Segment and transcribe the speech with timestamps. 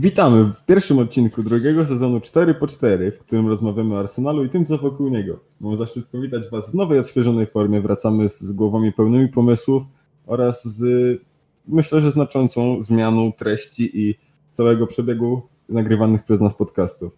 [0.00, 4.48] Witamy w pierwszym odcinku drugiego sezonu 4 po 4 w którym rozmawiamy o Arsenalu i
[4.48, 5.40] tym, co wokół niego.
[5.60, 7.80] Mam zaszczyt powitać Was w nowej, odświeżonej formie.
[7.80, 9.82] Wracamy z, z głowami pełnymi pomysłów
[10.26, 11.20] oraz z,
[11.68, 14.14] myślę, że znaczącą zmianą treści i
[14.52, 17.12] całego przebiegu nagrywanych przez nas podcastów.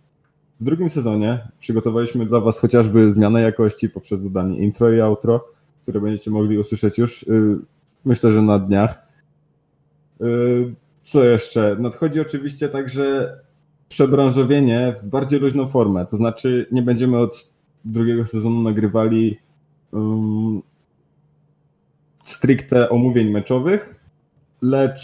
[0.60, 5.44] W drugim sezonie przygotowaliśmy dla Was chociażby zmianę jakości poprzez dodanie intro i outro,
[5.82, 7.58] które będziecie mogli usłyszeć już, yy,
[8.04, 9.06] myślę, że na dniach.
[10.20, 11.76] Yy, co jeszcze?
[11.78, 13.36] Nadchodzi oczywiście także
[13.88, 16.06] przebranżowienie w bardziej luźną formę.
[16.06, 17.52] To znaczy, nie będziemy od
[17.84, 19.38] drugiego sezonu nagrywali
[19.92, 20.62] um,
[22.22, 24.00] stricte omówień meczowych,
[24.62, 25.02] lecz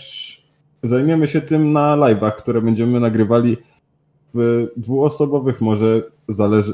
[0.83, 3.57] zajmiemy się tym na live'ach, które będziemy nagrywali
[4.35, 6.03] w dwuosobowych, może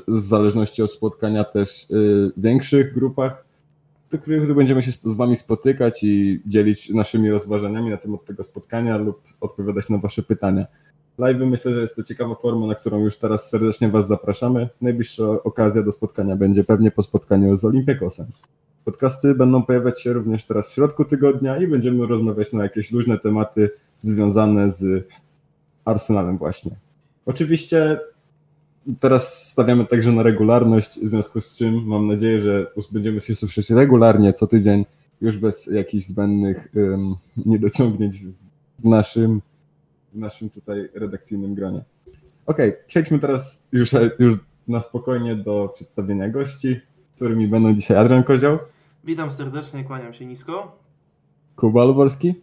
[0.09, 3.45] w zależności od spotkania też y, większych grupach
[4.15, 8.97] do których będziemy się z Wami spotykać i dzielić naszymi rozważaniami na temat tego spotkania
[8.97, 10.67] lub odpowiadać na Wasze pytania.
[11.19, 14.69] Live myślę, że jest to ciekawa forma, na którą już teraz serdecznie Was zapraszamy.
[14.81, 18.27] Najbliższa okazja do spotkania będzie pewnie po spotkaniu z Olympiakosem.
[18.85, 23.19] Podcasty będą pojawiać się również teraz w środku tygodnia i będziemy rozmawiać na jakieś luźne
[23.19, 25.09] tematy związane z
[25.85, 26.77] Arsenalem właśnie.
[27.27, 28.01] Oczywiście
[29.01, 33.71] Teraz stawiamy także na regularność, w związku z czym mam nadzieję, że będziemy się słyszeć
[33.71, 34.85] regularnie co tydzień,
[35.21, 37.15] już bez jakichś zbędnych um,
[37.47, 38.25] niedociągnięć
[38.79, 39.43] w naszym,
[40.13, 41.85] w naszym tutaj redakcyjnym gronie.
[42.47, 44.35] Ok, przejdźmy teraz już, już
[44.69, 46.81] na spokojnie do przedstawienia gości,
[47.17, 48.59] którymi będą dzisiaj Adrian Kozioł.
[49.05, 50.79] Witam serdecznie, kłaniam się nisko.
[51.57, 52.35] Kuba Luborski.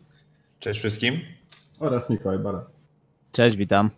[0.59, 1.19] Cześć wszystkim.
[1.79, 2.65] Oraz Mikołaj Bara.
[3.31, 3.89] Cześć, witam.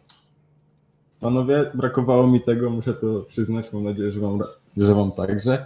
[1.23, 4.39] Panowie, brakowało mi tego, muszę to przyznać, mam nadzieję, że wam,
[4.77, 5.65] że wam także.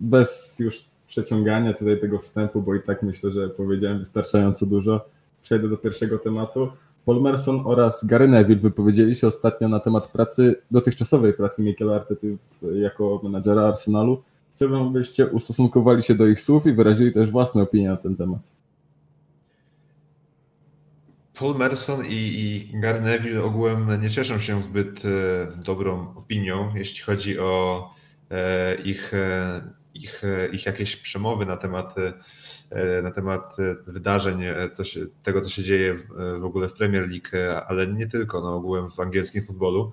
[0.00, 5.06] Bez już przeciągania tutaj tego wstępu, bo i tak myślę, że powiedziałem wystarczająco dużo.
[5.42, 6.68] Przejdę do pierwszego tematu.
[7.06, 12.36] Paul Merson oraz Gary Neville wypowiedzieli się ostatnio na temat pracy, dotychczasowej pracy Michaela Artety
[12.74, 14.22] jako menadżera Arsenalu.
[14.52, 18.52] Chciałbym, abyście ustosunkowali się do ich słów i wyrazili też własne opinie na ten temat.
[21.34, 25.08] Paul Merson i, i Gary Neville ogółem nie cieszą się zbyt e,
[25.56, 27.90] dobrą opinią, jeśli chodzi o
[28.30, 29.60] e, ich, e,
[29.94, 30.22] ich,
[30.52, 31.94] ich jakieś przemowy na temat,
[33.02, 33.56] na temat
[33.86, 35.94] wydarzeń, coś, tego co się dzieje
[36.40, 39.92] w, ogóle w Premier League, ale nie tylko, no ogółem w angielskim futbolu,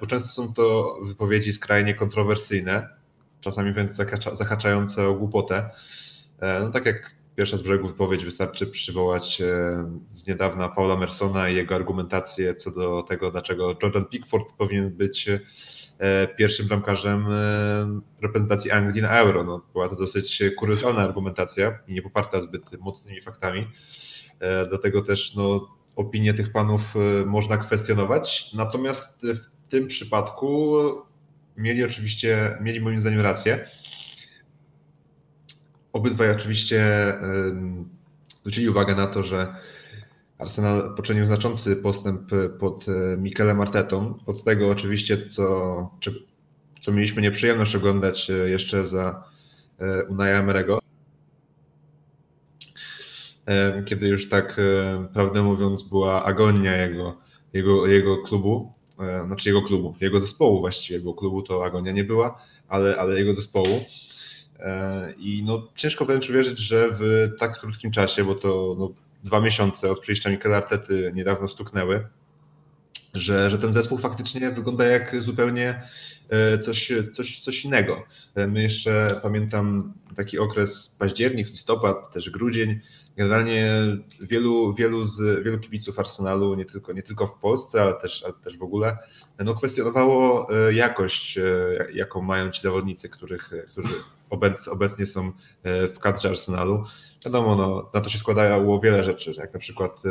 [0.00, 2.88] bo często są to wypowiedzi skrajnie kontrowersyjne,
[3.40, 3.92] czasami wręcz
[4.32, 5.70] zahaczające o głupotę.
[6.60, 9.46] No tak jak Pierwsza z brzegu wypowiedź wystarczy przywołać e,
[10.12, 15.28] z niedawna Paula Mersona i jego argumentację co do tego, dlaczego Jordan Pickford powinien być
[15.28, 19.44] e, pierwszym bramkarzem e, reprezentacji Anglii na Euro.
[19.44, 23.66] No, była to dosyć kuriozalna argumentacja i nie poparta zbyt mocnymi faktami.
[24.68, 26.94] Dlatego też no, opinię tych panów
[27.26, 28.50] można kwestionować.
[28.54, 30.76] Natomiast w tym przypadku
[31.56, 33.68] mieli oczywiście, mieli moim zdaniem rację
[35.92, 36.84] Obydwaj oczywiście
[38.40, 39.54] zwrócili uwagę na to, że
[40.42, 44.18] Arsenal poczynił znaczący postęp pod e, Mikelem Artetą.
[44.26, 45.90] Od tego oczywiście, co,
[46.82, 49.24] co mieliśmy nieprzyjemność oglądać e, jeszcze za
[49.78, 50.78] e, Unai Emerego.
[53.86, 54.60] Kiedy już tak,
[55.12, 57.18] prawdę mówiąc, była agonia jego,
[57.52, 58.72] jego, jego klubu,
[59.26, 63.34] znaczy jego klubu, jego zespołu właściwie, bo klubu to agonia nie była, ale, ale jego
[63.34, 63.80] zespołu.
[64.62, 68.92] E, I no, ciężko wręcz uwierzyć, że w tak krótkim czasie, bo to no,
[69.24, 72.06] dwa miesiące od przyjścia Mikela Artety niedawno stuknęły,
[73.14, 75.82] że, że ten zespół faktycznie wygląda jak zupełnie
[76.28, 78.04] e, coś, coś, coś innego.
[78.34, 82.80] E, my jeszcze pamiętam taki okres październik, listopad, też grudzień.
[83.16, 83.72] Generalnie
[84.20, 88.32] wielu, wielu, z, wielu kibiców Arsenalu, nie tylko, nie tylko w Polsce, ale też, ale
[88.44, 88.98] też w ogóle,
[89.38, 91.38] no, kwestionowało jakość,
[91.92, 93.88] jaką mają ci zawodnicy, których, którzy
[94.70, 95.32] obecnie są
[95.62, 96.84] e, w kadrze Arsenalu.
[97.24, 100.02] Wiadomo, no, na to się składało wiele rzeczy, jak na przykład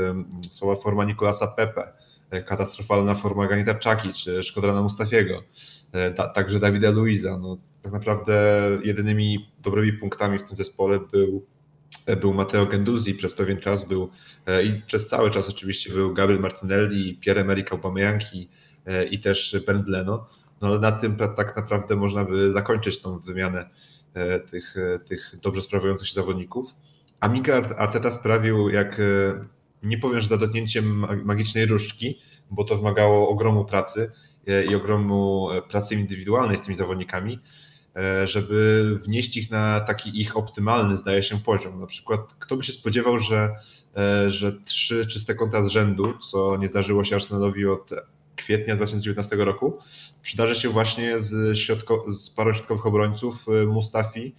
[0.50, 1.94] słaba forma Nikolasa Pepe,
[2.30, 5.44] e, katastrofalna forma Ganitarczaki czy Szkodrana Mustafiego,
[5.92, 7.38] e, także Davida Luiza.
[7.38, 8.34] No, tak naprawdę
[8.84, 11.46] jedynymi dobrymi punktami w tym zespole był,
[12.22, 14.10] był Matteo Genduzzi przez pewien czas, był
[14.64, 18.22] i przez cały czas oczywiście był Gabriel Martinelli, Pierre-Emerick Aubameyang
[19.12, 20.28] i, też Ben Bleno.
[20.62, 23.91] No ale na tym tak naprawdę można by zakończyć tą wymianę E,
[24.52, 26.76] tych, e, tych dobrze sprawujących się zawodników.
[27.20, 29.04] A Mika Arteta sprawił, jak e,
[29.84, 32.20] nie powiem, że za dotknięciem magicznej różdżki,
[32.52, 34.12] bo to wymagało ogromu pracy
[34.70, 37.40] i ogromu pracy indywidualnej z tymi zawodnikami,
[38.26, 41.80] żeby wnieść ich na taki ich optymalny, zdaje się, poziom.
[41.80, 43.56] Na przykład, kto by się spodziewał, że,
[44.28, 47.90] że trzy czyste konta z rzędu, co nie zdarzyło się Arsenalowi od
[48.44, 49.78] kwietnia 2019 roku,
[50.22, 54.36] przydarzy się właśnie z, środko, z parą środkowych obrońców Mustafi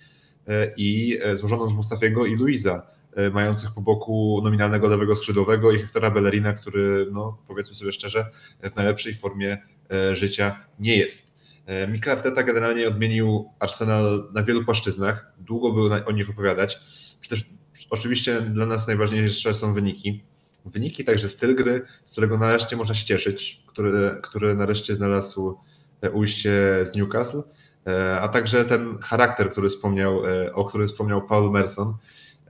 [0.76, 6.10] i złożoną z Mustafiego i Luiza E, mających po boku nominalnego lewego skrzydłowego i Hektora
[6.10, 8.26] Bellerina, który, no, powiedzmy sobie szczerze,
[8.62, 9.58] w najlepszej formie
[9.90, 11.32] e, życia nie jest.
[11.66, 15.32] E, Mikel Arteta generalnie odmienił Arsenal na wielu płaszczyznach.
[15.38, 16.80] Długo było o nich opowiadać.
[17.20, 17.46] Przecież
[17.90, 20.24] oczywiście dla nas najważniejsze są wyniki.
[20.64, 25.58] Wyniki, także styl gry, z którego nareszcie można się cieszyć, który, który nareszcie znalazł
[26.12, 26.50] ujście
[26.84, 27.42] z Newcastle,
[28.20, 30.22] a także ten charakter, który wspomniał,
[30.52, 31.94] o którym wspomniał Paul Merson,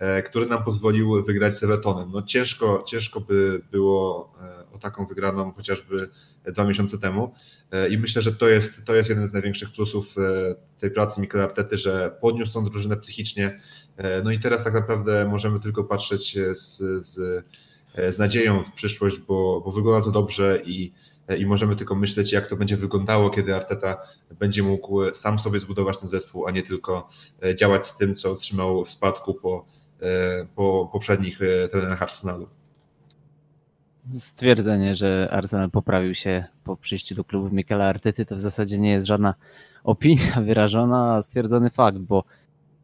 [0.02, 2.10] E, który nam pozwolił wygrać z Evertonem.
[2.12, 6.10] No ciężko, ciężko by było e, o taką wygraną chociażby
[6.44, 7.34] dwa miesiące temu.
[7.70, 10.14] E, i myślę, że to jest, to jest jeden z największych plusów
[10.80, 13.60] tej pracy Mikela Artety, że podniósł tą drużynę psychicznie,
[14.24, 17.44] no i teraz tak naprawdę możemy tylko patrzeć z, z,
[17.94, 20.92] z nadzieją w przyszłość, bo, bo wygląda to dobrze i,
[21.38, 23.98] i możemy tylko myśleć, jak to będzie wyglądało, kiedy Arteta
[24.38, 27.08] będzie mógł sam sobie zbudować ten zespół, a nie tylko
[27.54, 29.64] działać z tym, co otrzymał w spadku po
[30.02, 32.48] E, po poprzednich e, trenerach Arsenalu.
[34.18, 38.90] Stwierdzenie, że Arsenal poprawił się po przyjściu do klubu Michaela Artety to w zasadzie nie
[38.90, 39.34] jest żadna
[39.84, 42.24] opinia wyrażona, a stwierdzony fakt, bo,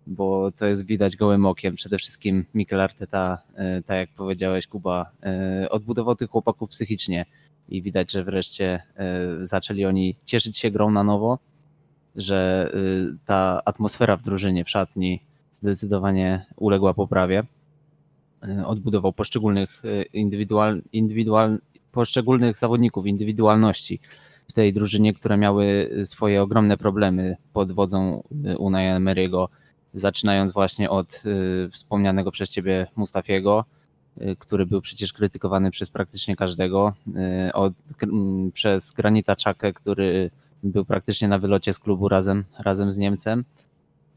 [0.09, 1.75] bo to jest widać gołym okiem.
[1.75, 5.11] Przede wszystkim Mikel Arteta, e, tak jak powiedziałeś Kuba,
[5.71, 7.27] odbudował tych chłopaków psychicznie
[7.69, 8.83] i widać, że wreszcie
[9.41, 11.39] zaczęli oni cieszyć się grą na nowo,
[12.17, 12.71] że
[13.27, 15.21] ta atmosfera w drużynie, w szatni
[15.53, 17.45] zdecydowanie uległa poprawie.
[18.43, 21.59] E, odbudował poszczególnych e, indywidual, indywidual,
[21.93, 24.01] poszczególnych zawodników, indywidualności
[24.49, 29.47] w tej drużynie, które miały swoje ogromne problemy pod wodzą e, Unai Emery'ego,
[29.95, 31.23] zaczynając właśnie od
[31.71, 33.65] wspomnianego przez ciebie Mustafiego,
[34.39, 36.95] który był przecież krytykowany przez praktycznie każdego,
[37.55, 37.73] od,
[38.53, 40.31] przez Granita Czakę, który
[40.63, 43.45] był praktycznie na wylocie z klubu razem, razem z Niemcem,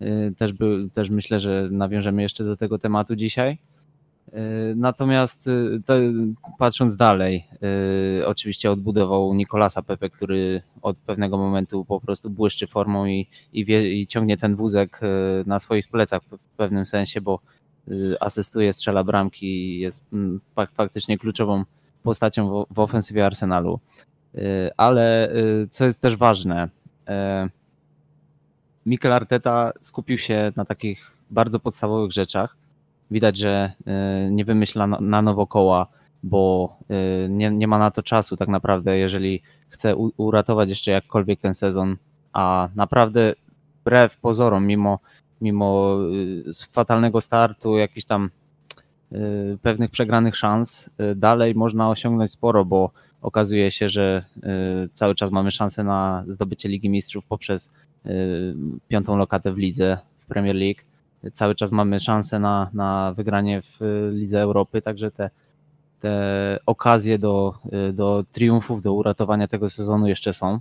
[0.02, 3.58] Y, też, był, też myślę, że nawiążemy jeszcze do tego tematu dzisiaj.
[4.28, 5.82] Y, natomiast y,
[6.60, 7.48] patrząc dalej,
[8.26, 13.94] oczywiście odbudował Nikolasa Pepe, który od pewnego momentu po prostu błyszczy formą i, i, wie,
[13.94, 15.00] i ciągnie ten wózek
[15.46, 17.40] na swoich plecach w pewnym sensie, bo
[18.20, 20.40] asystuje, strzela bramki i jest mm,
[20.74, 21.64] faktycznie kluczową
[22.04, 23.80] postacią w ofensywie Arsenalu.
[24.78, 25.34] Ale
[25.72, 26.70] co jest też ważne,
[28.86, 32.61] Mikel Arteta skupił się na takich bardzo podstawowych rzeczach.
[33.12, 33.72] Widać, że
[34.28, 35.88] y, nie wymyśla na nowo koła,
[36.24, 36.76] bo
[37.26, 41.54] y, nie, nie ma na to czasu tak naprawdę, jeżeli chce uratować jeszcze jakkolwiek ten
[41.54, 41.98] sezon,
[42.34, 43.34] a naprawdę
[43.82, 45.00] wbrew pozorom, mimo,
[45.42, 45.98] mimo
[46.48, 48.30] y, fatalnego startu, jakichś tam
[49.62, 52.92] pewnych przegranych szans, dalej można osiągnąć sporo, bo
[53.22, 54.26] okazuje się, że
[54.94, 57.72] cały czas mamy szansę na zdobycie Ligi Mistrzów poprzez
[58.88, 60.91] piątą lokatę w lidze w Premier League.
[61.34, 63.80] Cały czas mamy szansę na, na wygranie w
[64.14, 65.30] Lidze Europy, także te,
[66.00, 67.54] te okazje do,
[67.90, 70.60] y, do triumfów, do uratowania tego sezonu jeszcze są.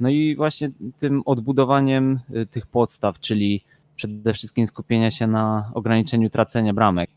[0.00, 3.64] No i właśnie tym odbudowaniem y, tych podstaw, czyli
[3.96, 7.10] przede wszystkim skupienia się na ograniczeniu tracenia bramek.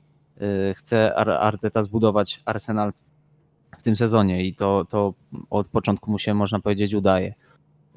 [0.75, 2.93] Chce Arteta zbudować Arsenal
[3.79, 5.13] w tym sezonie i to, to
[5.49, 7.33] od początku mu się, można powiedzieć, udaje.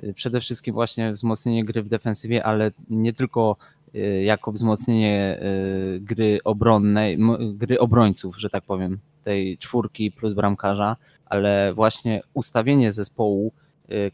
[0.04, 3.81] Y, przede wszystkim właśnie wzmocnienie gry w defensywie, ale nie tylko y,
[4.24, 7.18] jako wzmocnienie y, gry obronnej,
[7.54, 10.96] gry obrońców, że tak powiem, tej czwórki plus bramkarza,
[11.26, 13.52] ale właśnie ustawienie zespołu,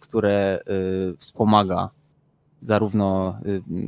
[0.01, 0.63] które
[1.19, 1.91] wspomaga
[2.63, 3.39] zarówno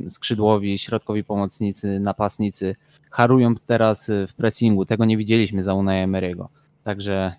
[0.09, 2.75] skrzydłowi, środkowi pomocnicy, napastnicy,
[3.09, 4.85] harują teraz w pressingu.
[4.85, 6.45] Tego nie widzieliśmy za Unai Emery'ego.
[6.83, 7.33] Także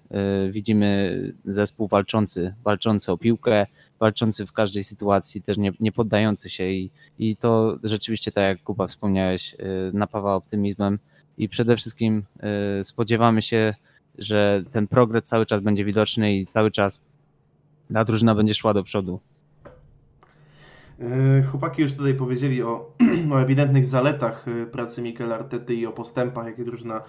[0.50, 3.66] widzimy zespół walczący, walczący o piłkę,
[4.02, 8.62] walczący w każdej sytuacji, też nie, nie poddający się i, i to rzeczywiście, tak jak
[8.62, 9.56] Kuba wspomniałeś, y,
[9.92, 10.98] napawa optymizmem
[11.38, 12.24] i przede wszystkim
[12.80, 13.74] y, spodziewamy się,
[14.18, 17.02] że ten progres cały czas będzie widoczny i cały czas
[17.94, 19.20] ta drużyna będzie szła do przodu.
[21.00, 22.92] E, chłopaki już tutaj powiedzieli o,
[23.32, 27.02] o ewidentnych zaletach pracy Mikel Artety i o postępach, jakie drużyna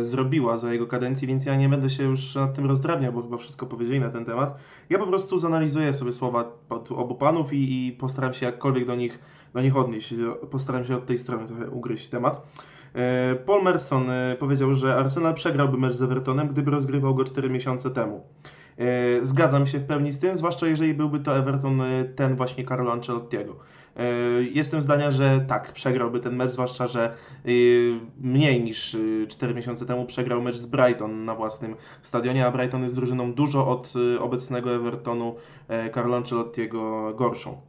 [0.00, 3.36] zrobiła za jego kadencji, więc ja nie będę się już nad tym rozdrabniał, bo chyba
[3.36, 4.56] wszystko powiedzieli na ten temat.
[4.90, 6.52] Ja po prostu zanalizuję sobie słowa
[6.90, 9.18] obu panów i, i postaram się jakkolwiek do nich,
[9.54, 10.14] do nich odnieść.
[10.50, 12.42] Postaram się od tej strony trochę ugryźć temat.
[13.46, 14.06] Paul Merson
[14.38, 18.22] powiedział, że Arsenal przegrałby mecz z Evertonem, gdyby rozgrywał go 4 miesiące temu.
[18.80, 22.64] E, zgadzam się w pełni z tym, zwłaszcza jeżeli byłby to Everton e, ten właśnie
[22.64, 23.56] Carlo Ancelottiego.
[24.52, 27.14] Jestem zdania, że tak, przegrałby ten mecz, zwłaszcza, że
[28.20, 28.96] mniej niż
[29.28, 33.68] 4 miesiące temu przegrał mecz z Brighton na własnym stadionie, a Brighton jest drużyną dużo
[33.68, 35.34] od obecnego Evertonu
[35.94, 37.60] Carlo Ancelottiego gorszą.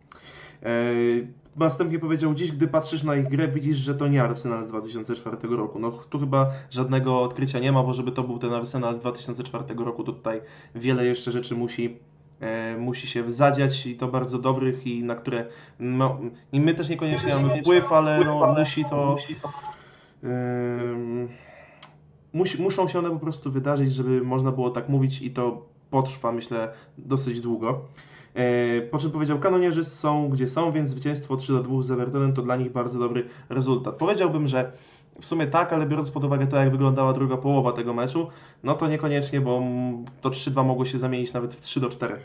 [1.56, 5.38] Następnie powiedział, dziś gdy patrzysz na ich grę, widzisz, że to nie Arsenal z 2004
[5.50, 5.80] roku.
[5.80, 9.64] No tu chyba żadnego odkrycia nie ma, bo żeby to był ten Arsenal z 2004
[9.78, 10.42] roku, to tutaj
[10.76, 12.21] wiele jeszcze rzeczy musi, e,
[12.80, 15.46] musi się zadziać i to bardzo dobrych i na które
[15.80, 16.20] no,
[16.52, 19.16] i my też niekoniecznie mamy wpływ, ale no, musi to...
[22.34, 26.32] Musi, muszą się one po prostu wydarzyć, żeby można było tak mówić i to potrwa,
[26.32, 27.82] myślę, dosyć długo.
[28.34, 32.34] E, po czym powiedział, kanonierzy są gdzie są, więc zwycięstwo 3 do 2 z Evertonem
[32.34, 33.96] to dla nich bardzo dobry rezultat.
[33.96, 34.72] Powiedziałbym, że
[35.20, 38.30] w sumie tak, ale biorąc pod uwagę to, jak wyglądała druga połowa tego meczu,
[38.64, 39.62] no to niekoniecznie, bo
[40.22, 42.20] to 3-2 mogło się zamienić nawet w 3 do 4.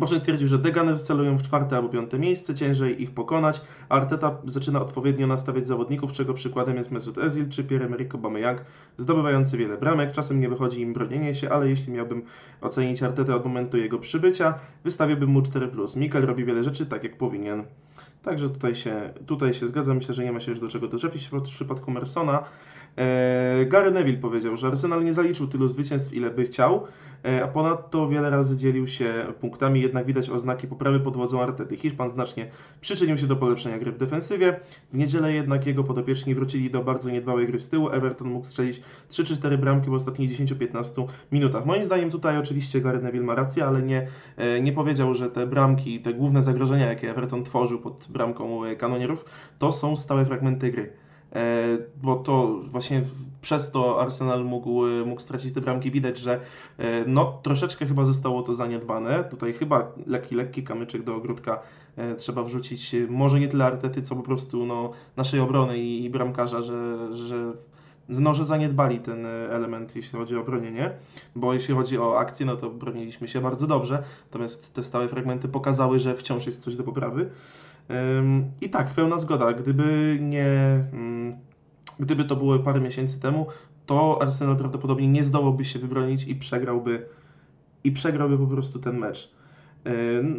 [0.00, 3.60] Po czym stwierdził, że Deganer celują w czwarte albo piąte miejsce, ciężej ich pokonać.
[3.88, 8.64] Arteta zaczyna odpowiednio nastawiać zawodników, czego przykładem jest Mesut Özil czy Pierre-Emerick Aubameyang,
[8.98, 10.12] zdobywający wiele bramek.
[10.12, 12.22] Czasem nie wychodzi im bronienie się, ale jeśli miałbym
[12.60, 14.54] ocenić Artetę od momentu jego przybycia,
[14.84, 15.96] wystawiłbym mu 4+.
[15.96, 17.64] Mikel robi wiele rzeczy tak, jak powinien.
[18.24, 19.96] Także tutaj się, tutaj się zgadzam.
[19.96, 22.44] Myślę, że nie ma się już do czego doczepić w przypadku Mersona.
[22.96, 26.86] Eee, Gary Neville powiedział, że Arsenal nie zaliczył tylu zwycięstw, ile by chciał,
[27.24, 31.76] E, a ponadto wiele razy dzielił się punktami, jednak widać oznaki poprawy pod wodzą Artety.
[31.76, 34.60] Hiszpan znacznie przyczynił się do polepszenia gry w defensywie.
[34.92, 37.90] W niedzielę jednak jego podopieczni wrócili do bardzo niedbałej gry z tyłu.
[37.90, 41.66] Everton mógł strzelić 3 czy 4 bramki w ostatnich 10-15 minutach.
[41.66, 45.46] Moim zdaniem tutaj oczywiście Gary Neville ma rację, ale nie, e, nie powiedział, że te
[45.46, 49.24] bramki, te główne zagrożenia, jakie Everton tworzył pod bramką e, kanonierów,
[49.58, 51.03] to są stałe fragmenty gry.
[51.34, 53.02] E, bo to właśnie
[53.42, 55.90] przez to Arsenal mógł, mógł stracić te bramki.
[55.90, 56.40] Widać, że
[56.78, 59.24] e, no, troszeczkę chyba zostało to zaniedbane.
[59.24, 61.62] Tutaj chyba lekki, lekki kamyczek do ogródka
[61.96, 62.96] e, trzeba wrzucić.
[63.08, 67.52] Może nie tyle Artety, co po prostu no, naszej obrony i, i bramkarza, że, że
[68.08, 70.90] no, że zaniedbali ten element, jeśli chodzi o bronienie,
[71.36, 75.48] bo jeśli chodzi o akcję, no to broniliśmy się bardzo dobrze, natomiast te stałe fragmenty
[75.48, 77.30] pokazały, że wciąż jest coś do poprawy.
[78.60, 79.52] I tak, pełna zgoda.
[79.52, 80.46] Gdyby nie,
[80.92, 81.36] mm,
[82.00, 83.46] gdyby to było parę miesięcy temu,
[83.86, 87.06] to Arsenal prawdopodobnie nie zdołałby się wybronić i przegrałby
[87.84, 89.34] i przegrałby po prostu ten mecz.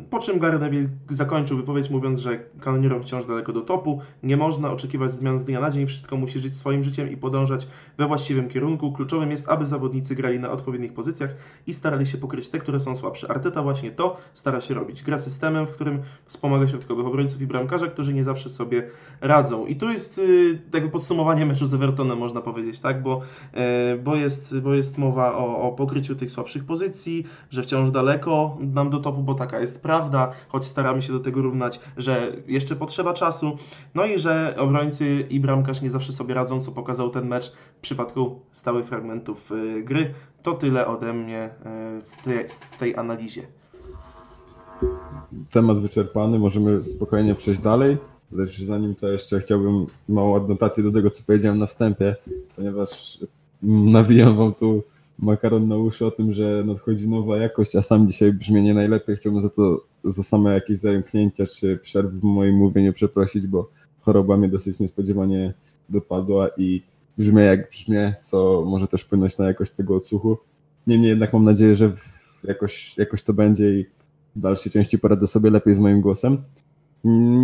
[0.10, 4.72] Po czym Gary Neville zakończył wypowiedź mówiąc, że kanonierom wciąż daleko do topu, nie można
[4.72, 8.50] oczekiwać zmian z dnia na dzień, wszystko musi żyć swoim życiem i podążać we właściwym
[8.50, 8.92] kierunku.
[8.92, 11.36] Kluczowym jest, aby zawodnicy grali na odpowiednich pozycjach
[11.68, 13.32] i starali się pokryć te, które są słabsze.
[13.32, 15.04] Arteta właśnie to stara się robić.
[15.04, 18.90] Gra systemem, w którym wspomaga środkowych obrońców i bramkarza, którzy nie zawsze sobie
[19.22, 19.66] radzą.
[19.66, 23.04] I tu jest y, jakby podsumowanie meczu z Evertonem, można powiedzieć, tak?
[23.04, 23.22] Bo,
[23.94, 28.58] y, bo, jest, bo jest mowa o, o pokryciu tych słabszych pozycji, że wciąż daleko
[28.60, 32.75] nam do topu, bo taka jest prawda, choć staramy się do tego równać, że jeszcze
[32.75, 33.58] potrzeba czasu,
[33.96, 37.82] no i że obrońcy i bramkarz nie zawsze sobie radzą, co pokazał ten mecz w
[37.82, 40.13] przypadku stałych fragmentów y, gry.
[40.44, 41.50] To tyle ode mnie
[42.27, 43.48] y, w tej, analizie.
[45.51, 47.98] Temat wyczerpany, możemy spokojnie przejść dalej.
[48.32, 52.15] Lecz zanim to jeszcze chciałbym małą adnotację do tego, co powiedziałem na wstępie,
[52.56, 53.20] ponieważ
[53.62, 54.84] nawijam wam tu
[55.20, 59.16] makaron na uszy o tym, że nadchodzi nowa jakość, a sam dzisiaj brzmię nie najlepiej.
[59.16, 63.70] Chciałbym za to, za same jakieś zająknięcia czy przerwy w moim mówieniu przeprosić, bo
[64.00, 65.54] choroba mnie dosyć niespodziewanie
[65.90, 66.82] dopadła i
[67.18, 70.38] brzmię jak brzmię, co może też wpłynąć na jakość tego odsłuchu.
[70.88, 71.92] Niemniej jednak mam nadzieję, że
[72.44, 73.86] jakoś, jakoś to będzie i
[74.36, 76.38] w dalszej części poradzę sobie lepiej z moim głosem.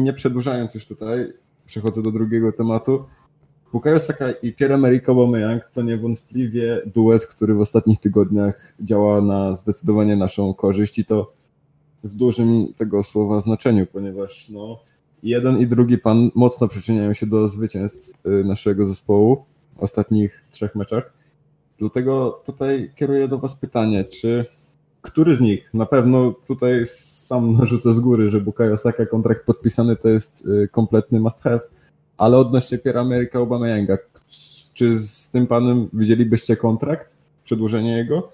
[0.03, 1.33] Nie przedłużając już tutaj,
[1.65, 3.03] przechodzę do drugiego tematu.
[3.73, 10.15] Bukayo Saka i Pierre-Emerick Aubameyang to niewątpliwie duet, który w ostatnich tygodniach działa na zdecydowanie
[10.15, 11.33] naszą korzyść i to
[12.03, 14.79] w dużym tego słowa znaczeniu, ponieważ no,
[15.23, 19.45] jeden i drugi pan mocno przyczyniają się do zwycięstw y, naszego zespołu
[19.77, 21.13] w ostatnich trzech meczach.
[21.79, 24.45] Dlatego tutaj kieruję do Was pytanie, czy
[25.01, 29.95] który z nich, na pewno tutaj sam narzucę z góry, że Bukayo Saka kontrakt podpisany
[29.95, 31.59] to jest y, kompletny must have,
[32.21, 33.97] ale odnośnie Pierre Ameryka Aubameyanga,
[34.73, 38.31] czy z tym panem widzielibyście kontrakt, przedłużenie jego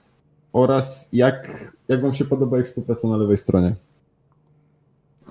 [0.53, 1.49] oraz jak,
[1.87, 3.75] jak wam się podoba ich współpraca na lewej stronie?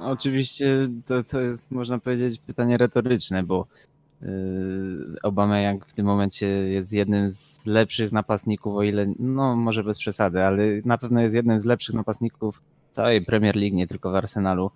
[0.00, 3.66] Oczywiście to, to jest, można powiedzieć, pytanie retoryczne, bo
[4.22, 4.28] yy,
[5.22, 10.44] Aubameyang w tym momencie jest jednym z lepszych napastników, o ile, no może bez przesady,
[10.44, 14.70] ale na pewno jest jednym z lepszych napastników całej Premier League, nie tylko w Arsenalu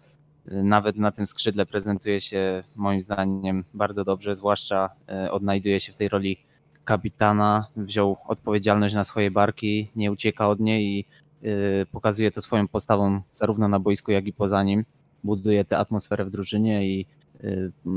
[0.50, 5.96] nawet na tym skrzydle prezentuje się moim zdaniem bardzo dobrze, zwłaszcza e, odnajduje się w
[5.96, 6.38] tej roli
[6.84, 11.04] kapitana, wziął odpowiedzialność na swoje barki, nie ucieka od niej i
[11.42, 14.84] e, pokazuje to swoją postawą zarówno na boisku, jak i poza nim.
[15.24, 17.06] buduje tę atmosferę w drużynie i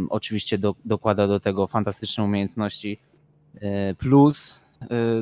[0.09, 2.99] oczywiście do, dokłada do tego fantastyczne umiejętności.
[3.97, 4.61] Plus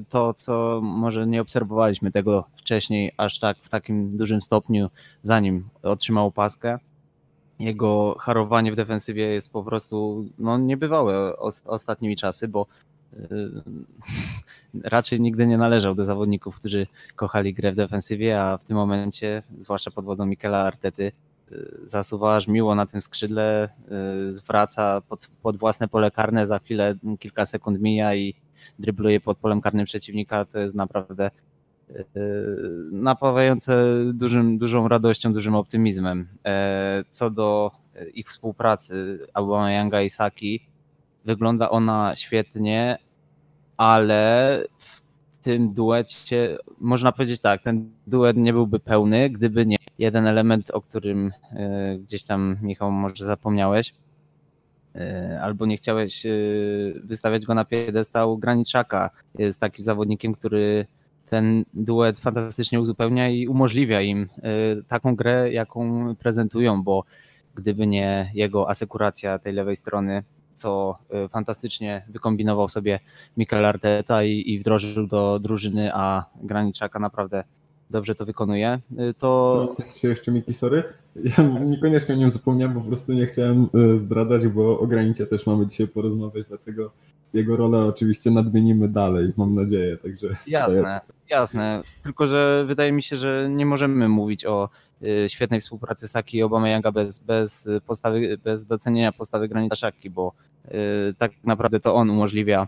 [0.09, 4.89] to, co może nie obserwowaliśmy tego wcześniej aż tak w takim dużym stopniu,
[5.21, 6.79] zanim otrzymał paskę.
[7.62, 12.65] Jego harowanie w defensywie jest po prostu no, niebywałe ostatnimi czasy, bo
[14.84, 19.44] raczej nigdy nie należał do zawodników, którzy kochali grę w defensywie, a w tym momencie,
[19.58, 21.12] zwłaszcza pod wodzą Mikela Artety,
[21.51, 23.70] y, zasuwa aż miło na tym skrzydle,
[24.27, 28.34] y, zwraca pod, pod własne pole karne, za chwilę kilka sekund mija i
[28.80, 31.32] drybluje pod polem karnym przeciwnika, to jest naprawdę y,
[32.91, 36.27] napawające dużym, dużą radością, dużym optymizmem.
[36.45, 37.71] E, co do
[38.13, 40.67] ich współpracy Aubameyanga i Saki,
[41.25, 42.98] wygląda ona świetnie,
[43.77, 45.01] ale w
[45.41, 50.81] tym duecie, można powiedzieć tak, ten duet nie byłby pełny, gdyby nie jeden element, o
[50.81, 53.93] którym e, gdzieś tam, Michał, może zapomniałeś,
[54.95, 56.29] e, albo nie chciałeś e,
[57.03, 59.10] wystawiać go na piedestał Graniczaka.
[59.38, 60.88] Jest takim zawodnikiem, który
[61.31, 64.29] ten duet fantastycznie uzupełnia i umożliwia im
[64.88, 67.03] taką grę, jaką prezentują, bo
[67.55, 70.23] gdyby nie jego asekuracja tej lewej strony,
[70.53, 73.00] co y, fantastycznie wykombinował sobie
[73.38, 77.43] Mikel Arteta i, i wdrożył do drużyny, a Graniczaka naprawdę
[77.89, 79.67] dobrze to wykonuje, y, to...
[79.73, 80.83] Coś się jeszcze Miki, sorry?
[81.15, 85.47] Ja niekoniecznie o nim zapomniałem, po prostu nie chciałem y, zdradzać, bo o Granicie też
[85.47, 86.91] mamy dzisiaj porozmawiać, dlatego
[87.33, 90.27] jego rolę oczywiście nadmienimy dalej, mam nadzieję, także...
[90.47, 94.69] Jasne, jasne, tylko że wydaje mi się, że nie możemy mówić o
[95.03, 100.33] Y, świetnej współpracy Saki i Obameyanga bez, bez, postawy, bez docenienia postawy Granita Szaki, bo
[100.65, 100.69] y,
[101.17, 102.67] tak naprawdę to on umożliwia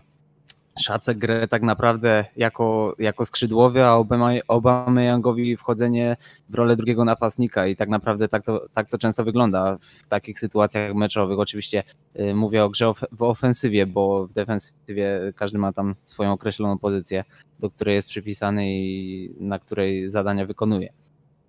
[0.78, 3.96] Szacek grę tak naprawdę jako, jako skrzydłowy, a
[4.48, 6.16] Obameyangowi wchodzenie
[6.48, 10.38] w rolę drugiego napastnika i tak naprawdę tak to, tak to często wygląda w takich
[10.38, 11.38] sytuacjach meczowych.
[11.38, 11.82] Oczywiście
[12.20, 17.24] y, mówię o grze w ofensywie, bo w defensywie każdy ma tam swoją określoną pozycję,
[17.60, 21.03] do której jest przypisany i na której zadania wykonuje.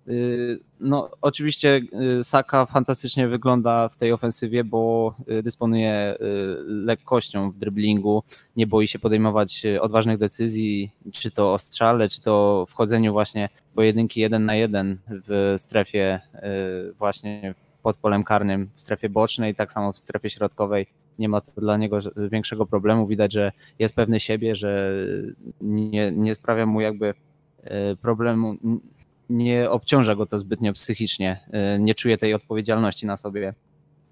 [0.08, 1.80] Y, no, oczywiście
[2.20, 6.16] y, Saka fantastycznie wygląda w tej ofensywie, bo y, dysponuje
[6.66, 8.22] lekkością w driblingu,
[8.56, 14.20] nie boi się podejmować odważnych decyzji, czy to o strzale, czy to wchodzeniu właśnie pojedynki
[14.20, 16.20] jeden na jeden w strefie
[16.98, 20.86] właśnie pod polem karnym, w strefie bocznej, tak samo w strefie środkowej.
[21.18, 21.98] Nie ma to dla niego
[22.30, 23.06] większego problemu.
[23.06, 24.90] Widać, że jest pewny siebie, że
[25.60, 27.14] nie, nie sprawia mu jakby
[28.02, 28.56] problemu,
[29.30, 31.40] nie obciąża go to zbytnio psychicznie,
[31.76, 33.54] y, nie czuje tej odpowiedzialności na sobie.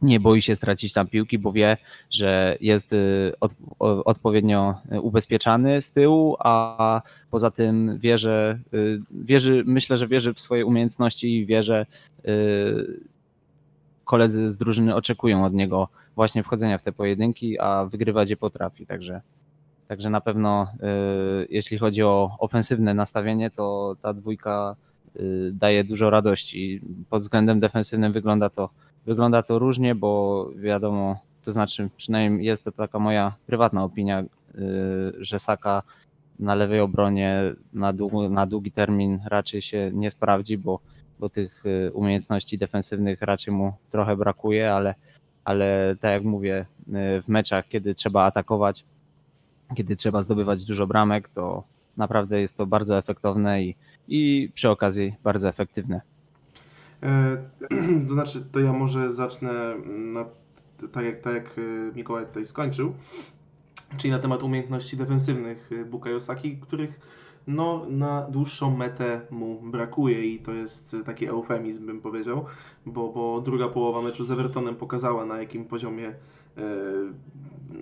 [0.02, 1.76] Nie boi się stracić tam piłki, bo wie,
[2.10, 3.54] że jest y, od,
[4.04, 10.40] odpowiednio ubezpieczany z tyłu, a poza tym wie, że y, wierzy, myślę, że wierzy w
[10.40, 11.86] swoje umiejętności i wie, że
[14.04, 18.86] koledzy z drużyny oczekują od niego właśnie wchodzenia w te pojedynki, a wygrywać je potrafi.
[18.86, 19.20] Także,
[19.88, 20.66] także na pewno,
[21.48, 24.76] jeśli chodzi o ofensywne nastawienie, to ta dwójka
[25.52, 26.80] daje dużo radości.
[27.10, 28.70] Pod względem defensywnym wygląda to,
[29.06, 34.26] wygląda to różnie, bo wiadomo, to znaczy przynajmniej jest to taka moja prywatna opinia, y,
[35.18, 35.82] że Saka
[36.38, 40.80] na lewej obronie na długi, na długi termin raczej się nie sprawdzi, bo,
[41.20, 44.94] bo tych y, umiejętności defensywnych raczej mu trochę brakuje, ale,
[45.44, 46.66] ale tak jak mówię,
[47.22, 48.84] w meczach, kiedy trzeba atakować,
[49.76, 51.64] kiedy trzeba zdobywać dużo bramek, to
[51.96, 53.76] naprawdę jest to bardzo efektowne i,
[54.08, 56.00] i przy okazji bardzo efektywne.
[57.02, 57.36] E,
[58.08, 59.52] to znaczy, to ja może zacznę
[59.86, 60.24] na,
[60.92, 61.60] tak, jak, tak jak e,
[61.96, 62.94] Mikołaj tutaj skończył,
[63.96, 67.00] czyli na temat umiejętności defensywnych e, Bukayo Saki, których
[67.46, 72.44] no, na dłuższą metę mu brakuje i to jest taki eufemizm, bym powiedział,
[72.86, 76.14] bo, bo druga połowa meczu z Evertonem pokazała na jakim poziomie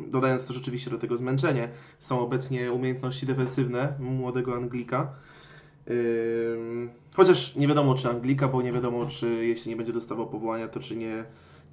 [0.09, 5.15] dodając to rzeczywiście do tego zmęczenie, są obecnie umiejętności defensywne młodego Anglika.
[7.15, 10.81] Chociaż nie wiadomo czy Anglika, bo nie wiadomo czy jeśli nie będzie dostawał powołania, to
[10.81, 11.25] czy nie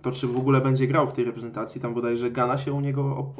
[0.01, 1.81] to czy w ogóle będzie grał w tej reprezentacji.
[1.81, 3.33] Tam bodajże Gana się u niego, o,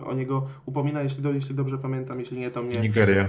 [0.00, 2.80] e, o niego upomina, jeśli, do, jeśli dobrze pamiętam, jeśli nie, to mnie...
[2.80, 3.28] Nigeria.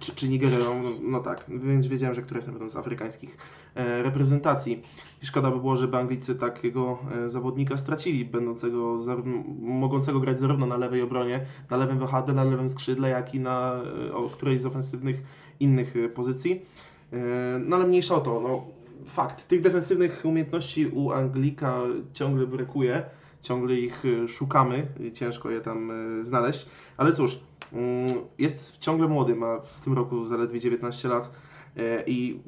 [0.00, 3.36] Czy, czy Nigeria, no, no, tak, więc wiedziałem, że któreś na z afrykańskich
[3.74, 4.82] e, reprezentacji.
[5.22, 9.00] I szkoda by było, żeby Anglicy takiego e, zawodnika stracili, będącego,
[9.60, 13.74] mogącego grać zarówno na lewej obronie, na lewym wahadle, na lewym skrzydle, jak i na
[13.74, 15.22] e, którejś z ofensywnych
[15.60, 16.62] innych e, pozycji.
[17.12, 17.16] E,
[17.58, 18.66] no ale mniejsza o to, no
[19.06, 21.80] fakt, tych defensywnych umiejętności u Anglika
[22.12, 23.02] ciągle brakuje,
[23.42, 27.40] ciągle ich y, szukamy, ciężko je tam znaleźć, ale cóż,
[27.72, 28.06] mm,
[28.38, 31.30] jest ciągle młody, ma w tym roku zaledwie 19 lat
[32.06, 32.40] i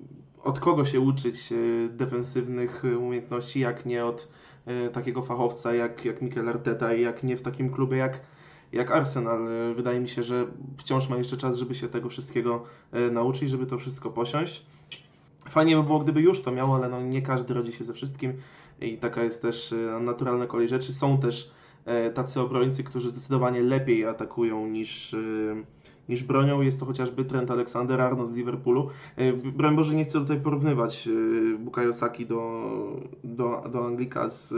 [0.42, 1.52] od kogo się uczyć
[1.90, 4.28] defensywnych umiejętności, jak nie od
[4.92, 8.20] takiego fachowca jak, jak Mikel Arteta i jak nie w takim klubie jak,
[8.72, 9.48] jak Arsenal.
[9.76, 12.64] Wydaje mi się, że wciąż ma jeszcze czas, żeby się tego wszystkiego
[13.12, 14.66] nauczyć, żeby to wszystko posiąść.
[15.50, 18.32] Fajnie by było, gdyby już to miało, ale no nie każdy rodzi się ze wszystkim
[18.80, 20.92] i taka jest też e, naturalna kolej rzeczy.
[20.92, 21.50] Są też
[21.84, 25.18] e, tacy obrońcy, którzy zdecydowanie lepiej atakują niż, e,
[26.08, 26.60] niż bronią.
[26.60, 28.88] Jest to chociażby Trent Alexander-Arnold z Liverpoolu.
[29.44, 31.08] Broń Boże, nie chcę tutaj porównywać
[31.58, 32.70] Bukayo Saki do,
[33.24, 34.54] do, do Anglika z,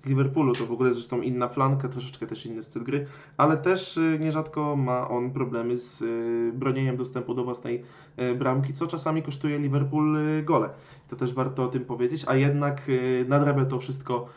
[0.00, 0.54] z Liverpoolu.
[0.54, 4.76] To w ogóle zresztą inna flanka, troszeczkę też inny styl gry, ale też y, nierzadko
[4.76, 7.82] ma on problemy z y, bronieniem dostępu do własnej
[8.38, 10.68] bramki, co czasami kosztuje Liverpool gole.
[11.08, 12.90] To też warto o tym powiedzieć, a jednak
[13.28, 14.28] nadrabia to wszystko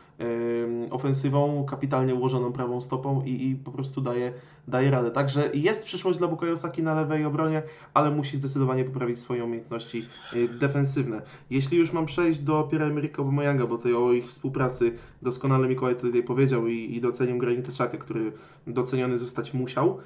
[0.90, 4.34] ofensywą, kapitalnie ułożoną prawą stopą i, i, po prostu daje,
[4.68, 5.12] daje radę.
[5.12, 10.06] Także jest przyszłość dla Bukayo Saki na lewej obronie, ale musi zdecydowanie poprawić swoje umiejętności
[10.60, 11.22] defensywne.
[11.50, 16.24] Jeśli już mam przejść do Pierre-Emerick Aubameyanga, bo tutaj o ich współpracy doskonale Mikołaj tutaj
[16.24, 18.32] powiedział i, i docenił Granit Czakę, który
[18.68, 19.98] doceniony zostać musiał.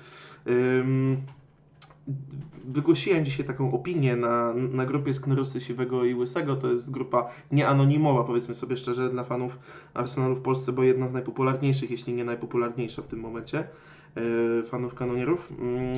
[2.65, 6.55] Wygłosiłem dzisiaj taką opinię na, na grupie Sknerusy Siwego i Łysego.
[6.55, 9.59] To jest grupa nieanonimowa, powiedzmy sobie szczerze, dla fanów
[9.93, 14.95] Arsenalu w Polsce, bo jedna z najpopularniejszych, jeśli nie najpopularniejsza w tym momencie, e, fanów
[14.95, 15.93] kanonierów, mm,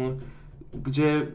[0.85, 1.27] gdzie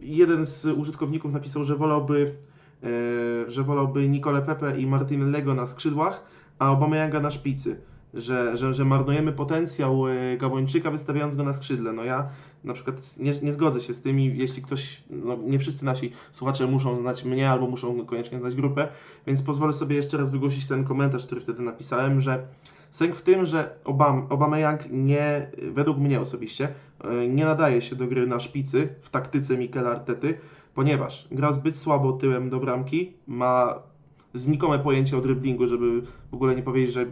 [0.00, 2.34] jeden z użytkowników napisał, że wolałby,
[2.82, 6.24] e, że wolałby Nicole Pepe i Martin Lego na skrzydłach,
[6.58, 7.80] a Obameyanga na szpicy
[8.14, 11.92] że, że, że marnujemy potencjał e, Gabończyka wystawiając go na skrzydle.
[11.92, 12.28] No ja
[12.64, 16.12] na przykład nie, nie zgodzę się z tym i jeśli ktoś, no nie wszyscy nasi
[16.32, 18.88] słuchacze muszą znać mnie albo muszą koniecznie znać grupę,
[19.26, 22.46] więc pozwolę sobie jeszcze raz wygłosić ten komentarz, który wtedy napisałem, że
[22.90, 26.68] sęk w tym, że Obama, Obameyang nie, według mnie osobiście,
[27.04, 30.38] e, nie nadaje się do gry na szpicy w taktyce Mikela Artety,
[30.74, 33.82] ponieważ gra zbyt słabo tyłem do bramki, ma
[34.32, 37.06] znikome pojęcie o driblingu, żeby w ogóle nie powiedzieć, że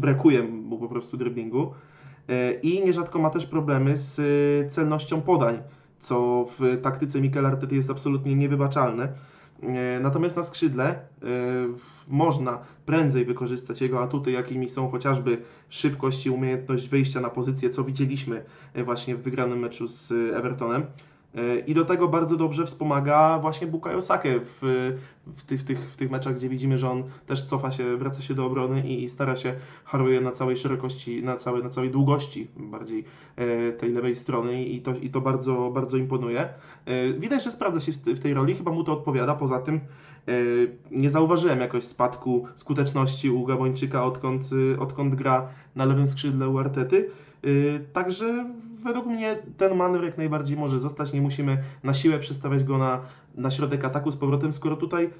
[0.00, 1.72] brakuje mu po prostu driblingu.
[2.28, 5.58] E, I nierzadko ma też problemy z e, celnością podań,
[5.98, 9.08] co w taktyce Mikel Artety jest absolutnie niewybaczalne.
[9.62, 11.12] E, natomiast na skrzydle
[12.08, 17.84] można prędzej wykorzystać jego atuty, jakimi są chociażby szybkość i umiejętność wyjścia na pozycję, co
[17.84, 18.44] widzieliśmy
[18.84, 20.86] właśnie w wygranym meczu z Evertonem.
[21.34, 24.58] E, I do tego bardzo dobrze wspomaga właśnie Bukayo Sake w,
[25.36, 28.22] w, tych, w, tych, w tych meczach, gdzie widzimy, że on też cofa się, wraca
[28.22, 31.90] się do obrony i, i stara się, haruje na całej szerokości, na całej, na całej
[31.90, 33.04] długości bardziej
[33.36, 36.48] e, tej lewej strony i to, i to bardzo, bardzo imponuje.
[36.84, 39.80] E, widać, że sprawdza się w, tej roli, chyba mu to odpowiada, poza tym
[40.90, 44.42] nie zauważyłem jakoś spadku skuteczności u Gabończyka, odkąd,
[44.78, 47.10] odkąd gra na lewym skrzydle u Artety.
[47.92, 48.44] Także
[48.82, 51.12] według mnie ten manewr jak najbardziej może zostać.
[51.12, 53.00] Nie musimy na siłę przestawiać go na,
[53.34, 55.10] na środek ataku z powrotem, skoro tutaj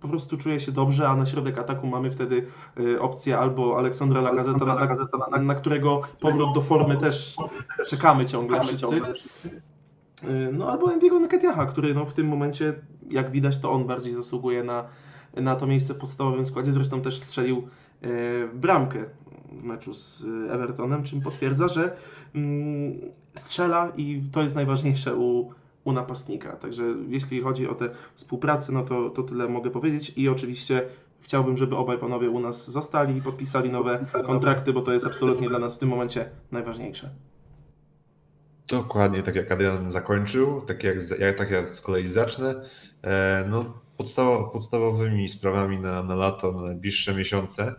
[0.00, 2.46] po prostu czuje się dobrze, a na środek ataku mamy wtedy
[2.80, 4.44] y, opcję albo Aleksandra na, na,
[5.30, 7.36] na, na, którego powrót do formy też
[7.86, 8.96] czekamy ciągle wszyscy.
[10.24, 12.74] Y, no albo Andiego Nketiaha, który no, w tym momencie,
[13.10, 14.84] jak widać, to on bardziej zasługuje na,
[15.34, 16.72] na to miejsce w podstawowym składzie.
[16.72, 17.68] Zresztą też strzelił
[18.04, 19.04] y, bramkę
[19.52, 21.96] w meczu z Evertonem, czym potwierdza, że
[22.34, 23.00] mm,
[23.34, 25.52] strzela i to jest najważniejsze u,
[25.84, 26.56] u napastnika.
[26.56, 30.82] Także jeśli chodzi o tę współpracę, no to, to tyle mogę powiedzieć i oczywiście
[31.20, 35.48] chciałbym, żeby obaj panowie u nas zostali i podpisali nowe kontrakty, bo to jest absolutnie
[35.48, 37.10] dla nas w tym momencie najważniejsze.
[38.68, 42.54] Dokładnie tak jak Adrian zakończył, tak jak, jak tak ja z kolei zacznę.
[43.02, 47.74] E, no, podstaw, podstawowymi sprawami na, na lato, na najbliższe miesiące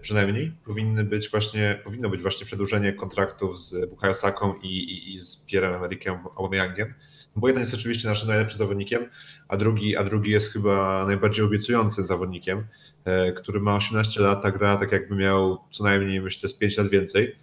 [0.00, 5.20] przynajmniej powinny być właśnie, powinno być właśnie przedłużenie kontraktów z Bukayo Saką i, i, i
[5.20, 6.94] z Pierre'em Emerikiem Aubameyangiem,
[7.36, 9.10] bo jeden jest oczywiście naszym najlepszym zawodnikiem,
[9.48, 12.66] a drugi, a drugi jest chyba najbardziej obiecującym zawodnikiem,
[13.04, 16.76] e, który ma 18 lat, a gra tak jakby miał co najmniej myślę z 5
[16.76, 17.36] lat więcej.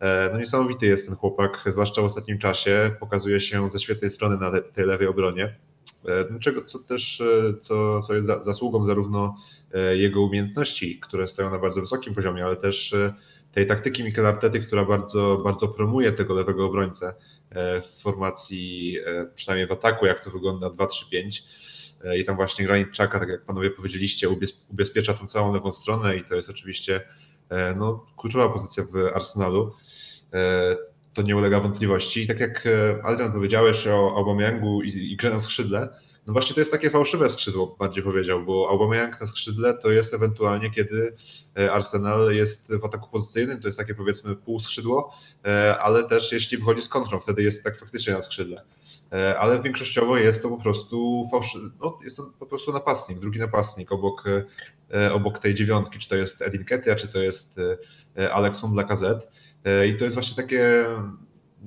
[0.00, 4.36] E, no niesamowity jest ten chłopak, zwłaszcza w ostatnim czasie, pokazuje się ze świetnej strony
[4.36, 5.56] na tej lewej obronie.
[6.40, 7.22] Czego, co też
[7.62, 9.36] co, co jest zasługą zarówno
[9.74, 13.14] E, jego umiejętności, które stoją na bardzo wysokim poziomie, ale też e,
[13.52, 17.14] tej taktyki Mikel Artety, która bardzo, bardzo promuje tego lewego obrońcę
[17.50, 18.98] e, w formacji,
[19.34, 21.42] przynajmniej w ataku, jak to wygląda 2-3-5.
[22.18, 24.28] I tam właśnie Granit Czaka, tak jak panowie powiedzieliście,
[24.68, 27.00] ubezpiecza tą całą lewą stronę i to jest oczywiście
[27.76, 29.72] no, kluczowa pozycja w Arsenalu.
[31.16, 32.22] To nie ulega wątpliwości.
[32.22, 32.68] I tak jak
[33.02, 35.88] Adrian powiedziałeś o Aubameyangu i, i grze na skrzydle,
[36.26, 40.14] no właśnie to jest takie fałszywe skrzydło, bardziej powiedział, bo Aubameyang na skrzydle to jest
[40.14, 41.14] ewentualnie, kiedy
[41.58, 46.32] e, Arsenal jest w ataku pozycyjnym, to jest takie powiedzmy pół skrzydło, e, ale też
[46.32, 48.62] jeśli wychodzi z kontrą, wtedy jest tak faktycznie na skrzydle.
[49.12, 51.58] e, ale większościowo jest to po prostu fałszy...
[51.80, 54.24] no, jest to po prostu napastnik, drugi napastnik obok,
[55.12, 57.56] obok tej dziewiątki, czy to jest Edin Ketia, czy to jest
[58.32, 59.26] Alexon Lacazette
[59.88, 60.86] i to jest właśnie takie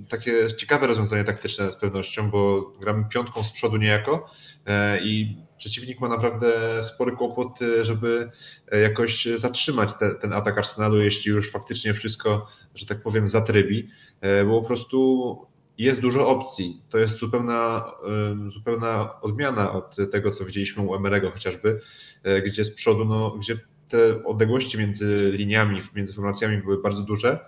[0.09, 4.29] takie ciekawe rozwiązanie taktyczne z pewnością, bo gramy piątką z przodu niejako
[5.01, 8.29] i przeciwnik ma naprawdę spory kłopot, żeby
[8.81, 13.89] jakoś zatrzymać te, ten atak Arsenalu, jeśli już faktycznie wszystko, że tak powiem, zatrybi,
[14.47, 15.37] bo po prostu
[15.77, 16.81] jest dużo opcji.
[16.89, 17.85] To jest zupełna,
[18.47, 21.81] zupełna odmiana od tego, co widzieliśmy u Emerego chociażby,
[22.45, 23.59] gdzie z przodu, no, gdzie
[23.89, 27.39] te odległości między liniami, między formacjami były bardzo duże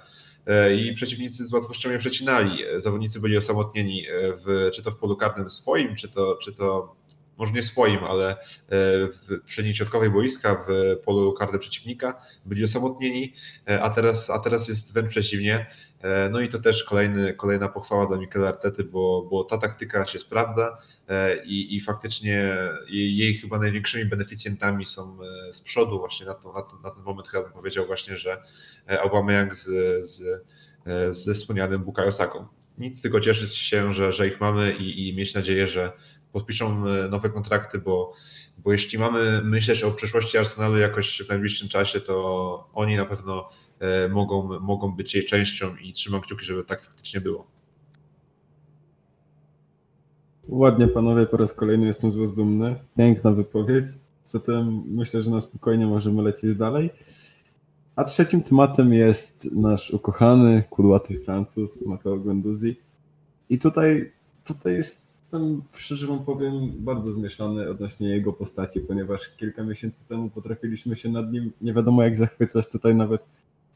[0.75, 2.57] i przeciwnicy z łatwością je przecinali.
[2.77, 4.05] Zawodnicy byli osamotnieni,
[4.45, 6.95] w, czy to w polu karnym swoim, czy to, czy to
[7.37, 8.37] może nie swoim, ale
[8.69, 13.33] w przedniej środkowej boiska, w polu karnym przeciwnika, byli osamotnieni,
[13.81, 15.67] a teraz, a teraz jest wręcz przeciwnie.
[16.03, 20.05] E, no i to też kolejny, kolejna pochwała dla Mikela Artety, bo, bo ta taktyka
[20.05, 21.00] się sprawdza e,
[21.45, 22.57] i, i faktycznie
[22.89, 25.17] jej, chyba największymi beneficjentami są
[25.49, 28.17] e, z przodu właśnie na, to, na, to, na ten moment chyba bym powiedział właśnie,
[28.17, 28.43] że
[29.03, 29.65] Aubameyang z,
[30.05, 30.45] z,
[31.11, 32.47] ze wspomnianym Bukayo Saką.
[32.77, 35.91] Nic, tylko cieszyć się, że, że ich mamy i, i mieć nadzieję, że
[36.31, 38.13] podpiszą nowe kontrakty, bo,
[38.57, 43.49] bo jeśli mamy myśleć o przyszłości Arsenalu jakoś w najbliższym czasie, to oni na pewno
[43.81, 47.50] E, mogą, mogą być jej częścią i trzymam kciuki, żeby tak faktycznie było.
[50.47, 52.75] Ładnie panowie, po raz kolejny jestem z was dumny.
[52.97, 53.85] Piękna wypowiedź.
[54.25, 56.89] Zatem myślę, że na spokojnie możemy lecieć dalej.
[57.95, 62.75] A trzecim tematem jest nasz ukochany, kudłaty Francuz, Matteo Guendouzi.
[63.49, 64.11] I tutaj,
[64.45, 70.95] tutaj jestem, szczerze wam powiem, bardzo zmieszany odnośnie jego postaci, ponieważ kilka miesięcy temu potrafiliśmy
[70.95, 72.67] się nad nim nie wiadomo jak zachwycać.
[72.67, 73.21] Tutaj nawet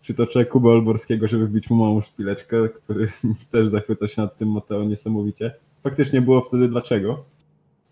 [0.01, 3.07] przytoczę Kubę Olborskiego, żeby wbić mu małą szpileczkę, który
[3.51, 5.53] też zachwyca się nad tym Mateo niesamowicie.
[5.85, 7.25] Faktycznie było wtedy dlaczego.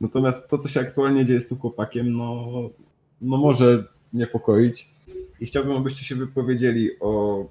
[0.02, 2.46] Natomiast to, co się aktualnie dzieje z tym chłopakiem, no,
[3.22, 4.90] no może niepokoić.
[5.40, 7.46] I chciałbym, abyście się wypowiedzieli o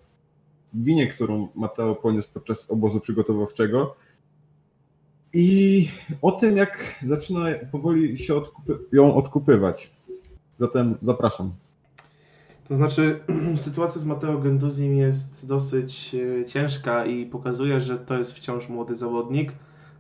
[0.74, 3.96] winie, którą Mateo poniósł podczas obozu przygotowawczego
[5.32, 5.88] i
[6.22, 7.40] o tym, jak zaczyna
[7.72, 9.90] powoli się odkupy ją odkupywać.
[10.56, 11.52] Zatem zapraszam.
[12.68, 13.20] To znaczy,
[13.56, 18.96] sytuacja z Mateo Genduzim jest dosyć e, ciężka i pokazuje, że to jest wciąż młody
[18.96, 19.52] zawodnik,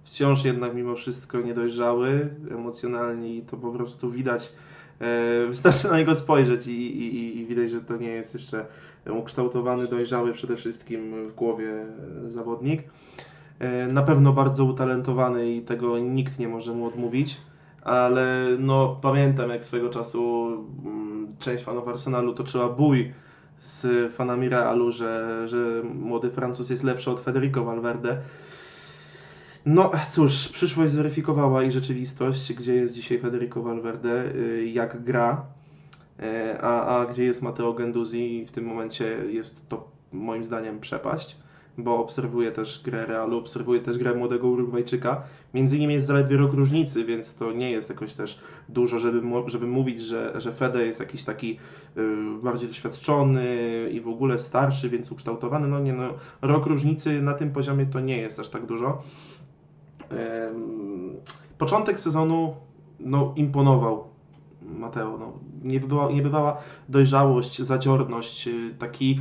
[0.04, 4.52] wciąż jednak mimo wszystko niedojrzały emocjonalnie i to po prostu widać.
[5.00, 8.66] E, wystarczy na niego spojrzeć i, i, i widać, że to nie jest jeszcze
[9.06, 11.86] ukształtowany, dojrzały przede wszystkim w głowie
[12.26, 12.82] zawodnik.
[13.58, 17.40] E, na pewno bardzo utalentowany i tego nikt nie może mu odmówić
[17.82, 20.52] ale no pamiętam jak swego czasu
[20.84, 23.12] mm, część fanów Arsenalu toczyła bój
[23.58, 28.18] z fanami Realu, że, że młody Francuz jest lepszy od Federico Valverde.
[29.66, 35.46] No cóż, przyszłość zweryfikowała i rzeczywistość, gdzie jest dzisiaj Federico Valverde, y, jak gra,
[36.20, 41.36] y, a, a gdzie jest Matteo Genduzi w tym momencie jest to moim zdaniem przepaść
[41.78, 45.22] bo obserwuję też grę Realu, obserwuję też grę młodego Urugwajczyka.
[45.54, 49.66] Między nimi jest zaledwie rok różnicy, więc to nie jest jakoś też dużo, żeby, żeby
[49.66, 51.58] mówić, że, że Fede jest jakiś taki
[51.96, 52.02] y,
[52.42, 53.46] bardziej doświadczony
[53.92, 55.68] i w ogóle starszy, więc ukształtowany.
[55.68, 59.02] No nie, no, rok różnicy na tym poziomie to nie jest aż tak dużo.
[61.58, 62.54] Początek sezonu
[63.00, 64.04] no, imponował
[64.62, 65.18] Mateo.
[65.18, 66.56] No, nie, bywała, nie bywała
[66.88, 69.20] dojrzałość, zadziorność, y, taki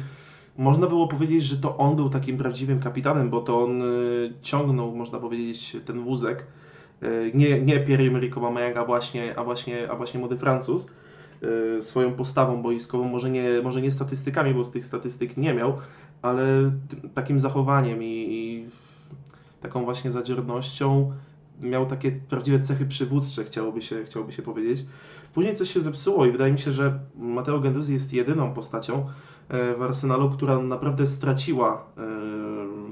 [0.57, 4.95] można było powiedzieć, że to on był takim prawdziwym kapitanem, bo to on y, ciągnął,
[4.95, 6.45] można powiedzieć, ten wózek.
[7.03, 10.87] Y, nie, nie Pierre-Emerick Aubameyang, a właśnie, a, właśnie, a właśnie młody Francuz
[11.79, 15.77] swoją postawą boiskową, może nie, może nie statystykami, bo z tych statystyk nie miał,
[16.21, 16.71] ale
[17.13, 18.69] takim zachowaniem i, i
[19.61, 21.11] taką właśnie zadziornością
[21.61, 24.85] miał takie prawdziwe cechy przywódcze, chciałoby się, chciałoby się powiedzieć.
[25.33, 29.05] Później coś się zepsuło i wydaje mi się, że Mateo Genduzzi jest jedyną postacią,
[29.51, 32.01] E, w Arsenalu, która naprawdę straciła e,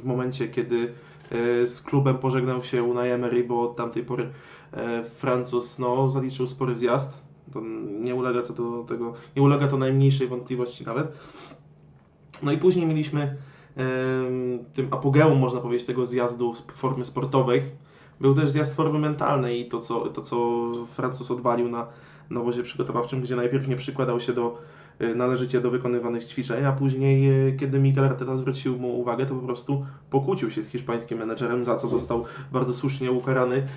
[0.02, 0.94] w momencie, kiedy
[1.32, 4.30] e, z klubem pożegnał się Unai Emery, bo od tamtej pory
[5.18, 7.26] Francuz no, zaliczył spory zjazd.
[7.54, 7.62] To
[8.00, 11.08] nie ulega co do tego, nie ulega to najmniejszej wątpliwości nawet.
[12.44, 13.38] No i później mieliśmy
[14.74, 17.64] tym apogeum, można powiedzieć, tego zjazdu formy sportowej.
[18.22, 21.88] Był też zjazd formy mentalnej i to, co, to, co Francuz odwalił na,
[22.30, 24.58] na obozie przygotowawczym, gdzie najpierw nie przykładał się do
[25.02, 29.36] Y, należycie do wykonywanych ćwiczeń, a później, y, kiedy Miguel Arteta zwrócił mu uwagę, to
[29.36, 33.68] po prostu pokłócił się z hiszpańskim menedżerem, za co został bardzo słusznie ukarany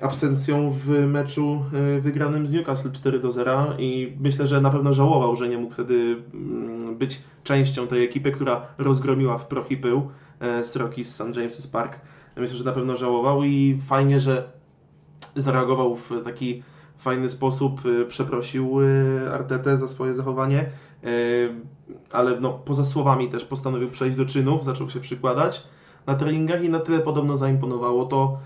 [0.00, 1.64] absencją w meczu
[2.00, 5.74] wygranym z Newcastle 4 do 0 i myślę, że na pewno żałował, że nie mógł
[5.74, 10.08] wtedy mm, być częścią tej ekipy, która rozgromiła w proch i pył
[10.62, 11.22] z Rockies St.
[11.22, 11.98] James's Park.
[12.36, 14.52] Myślę, że na pewno żałował i fajnie, że
[15.36, 16.62] zareagował w taki
[16.98, 18.78] fajny sposób, przeprosił
[19.32, 20.66] Artetę za swoje zachowanie,
[22.12, 25.62] ale no, poza słowami też postanowił przejść do czynów, zaczął się przykładać
[26.06, 28.38] na treningach i na tyle podobno zaimponowało to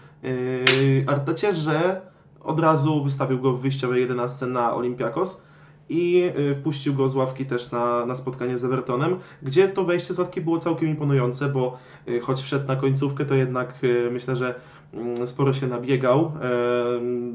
[1.07, 2.01] Artecie, że
[2.41, 5.43] od razu wystawił go w wyjściowej 11 na Olympiakos
[5.89, 10.15] i y, wpuścił go z ławki też na, na spotkanie z Evertonem, gdzie to wejście
[10.15, 13.75] z ławki było całkiem imponujące, bo y, choć wszedł na końcówkę, to jednak
[14.11, 14.55] myślę, że
[14.95, 16.33] mm, sporo się nabiegał,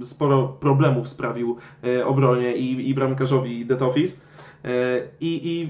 [0.03, 1.57] sporo problemów sprawił
[2.05, 4.21] obronie i, i bramkarzowi Detofis
[5.21, 5.69] i, i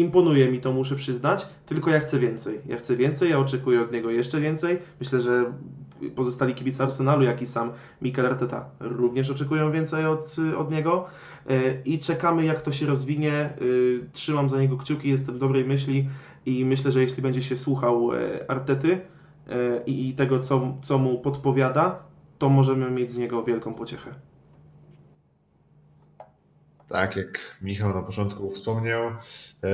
[0.00, 2.60] imponuje mi to, muszę przyznać, tylko ja chcę więcej.
[2.66, 4.78] Ja chcę więcej, ja oczekuję od niego jeszcze więcej.
[5.00, 5.44] Myślę, że
[6.14, 11.06] pozostali kibice Arsenalu, jak i sam Mikel Arteta również oczekują więcej od, od niego
[11.48, 13.32] e, i czekamy jak to się rozwinie.
[13.32, 13.54] E,
[14.12, 16.08] trzymam za niego kciuki, jestem dobrej myśli
[16.46, 19.00] i myślę, że jeśli będzie się słuchał e, Artety
[19.86, 22.02] i tego, co, co mu podpowiada,
[22.38, 24.14] to możemy mieć z niego wielką pociechę.
[26.88, 29.10] Tak, jak Michał na początku wspomniał,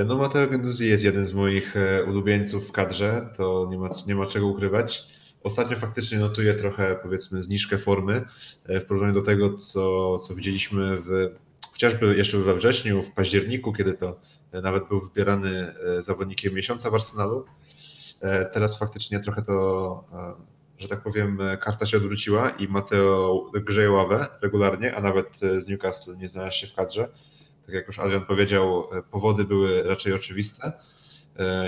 [0.05, 1.75] no Mateo Gendouzi jest jeden z moich
[2.07, 5.14] ulubieńców w kadrze, to nie ma, nie ma czego ukrywać.
[5.45, 8.25] Ostatnio faktycznie notuję trochę, powiedzmy, zniżkę formy
[8.65, 11.35] e, w porównaniu do tego, co, co widzieliśmy w,
[11.71, 14.19] chociażby jeszcze we wrześniu, w październiku, kiedy to
[14.51, 17.45] e, nawet był wybierany e, zawodnikiem miesiąca w Arsenalu.
[18.53, 20.05] Teraz faktycznie trochę to,
[20.77, 26.17] że tak powiem, karta się odwróciła i Mateo grzeje ławę regularnie, a nawet z Newcastle
[26.17, 27.09] nie znalazł się w kadrze.
[27.65, 30.73] Tak jak już Adrian powiedział, powody były raczej oczywiste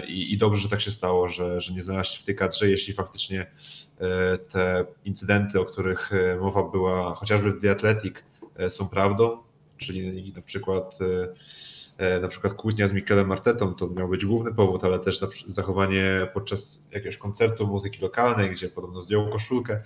[0.08, 2.70] I, I, dobrze, że tak się stało, że, że nie znalazł się w tej kadrze,
[2.70, 3.52] jeśli faktycznie
[4.00, 8.16] e, te incydenty, o których e, mowa była chociażby w The Athletic,
[8.70, 9.38] są prawdą,
[9.78, 10.98] czyli na przykład
[12.22, 16.82] na przykład kłótnia z Mikelem Martetą to miał być główny powód, ale też zachowanie podczas
[16.92, 19.82] jakiegoś koncertu muzyki lokalnej, gdzie podobno zdjął koszulkę,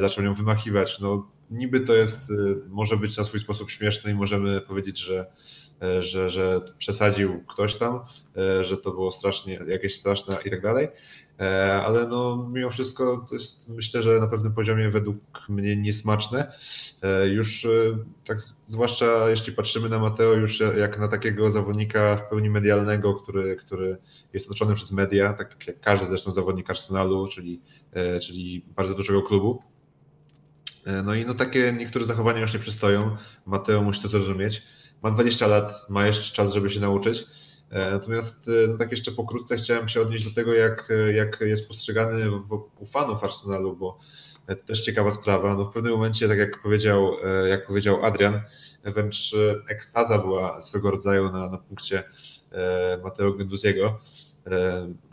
[0.00, 1.00] zaczął nią wymachiwać.
[1.00, 2.20] No niby to jest,
[2.68, 5.26] może być na swój sposób śmieszne i możemy powiedzieć, że
[5.69, 5.69] E,
[6.00, 8.00] że, że przesadził ktoś tam,
[8.36, 10.88] e, że to było strasznie, jakieś straszne i tak dalej.
[11.40, 15.16] E, ale no, mimo wszystko to jest myślę, że na pewnym poziomie według
[15.48, 16.52] mnie niesmaczne.
[17.32, 17.66] Już
[18.24, 23.56] tak, zwłaszcza jeśli patrzymy na Mateo już jak na takiego zawodnika w pełni medialnego, który,
[23.56, 23.96] który
[24.32, 27.60] jest otoczony przez media, tak jak każdy zresztą zawodnik Arsenalu, czyli,
[28.22, 29.62] czyli bardzo dużego klubu.
[31.04, 33.16] No i no takie niektóre zachowania już nie przystoją.
[33.46, 34.62] Mateo musi to zrozumieć
[35.02, 37.26] ma 20 lat, ma jeszcze czas, żeby się nauczyć.
[37.70, 41.68] E, natomiast e, no tak jeszcze pokrótce chciałem się odnieść do tego, jak, jak jest
[41.68, 42.30] postrzegany
[42.78, 43.98] u fanów Arsenalu, bo
[44.46, 45.54] to też ciekawa sprawa.
[45.54, 48.40] No w pewnym momencie, tak jak powiedział, e, jak powiedział Adrian,
[48.84, 49.34] wręcz
[49.68, 52.04] ekstaza była swego rodzaju na, na punkcie
[53.02, 54.00] Mateo Genduziego.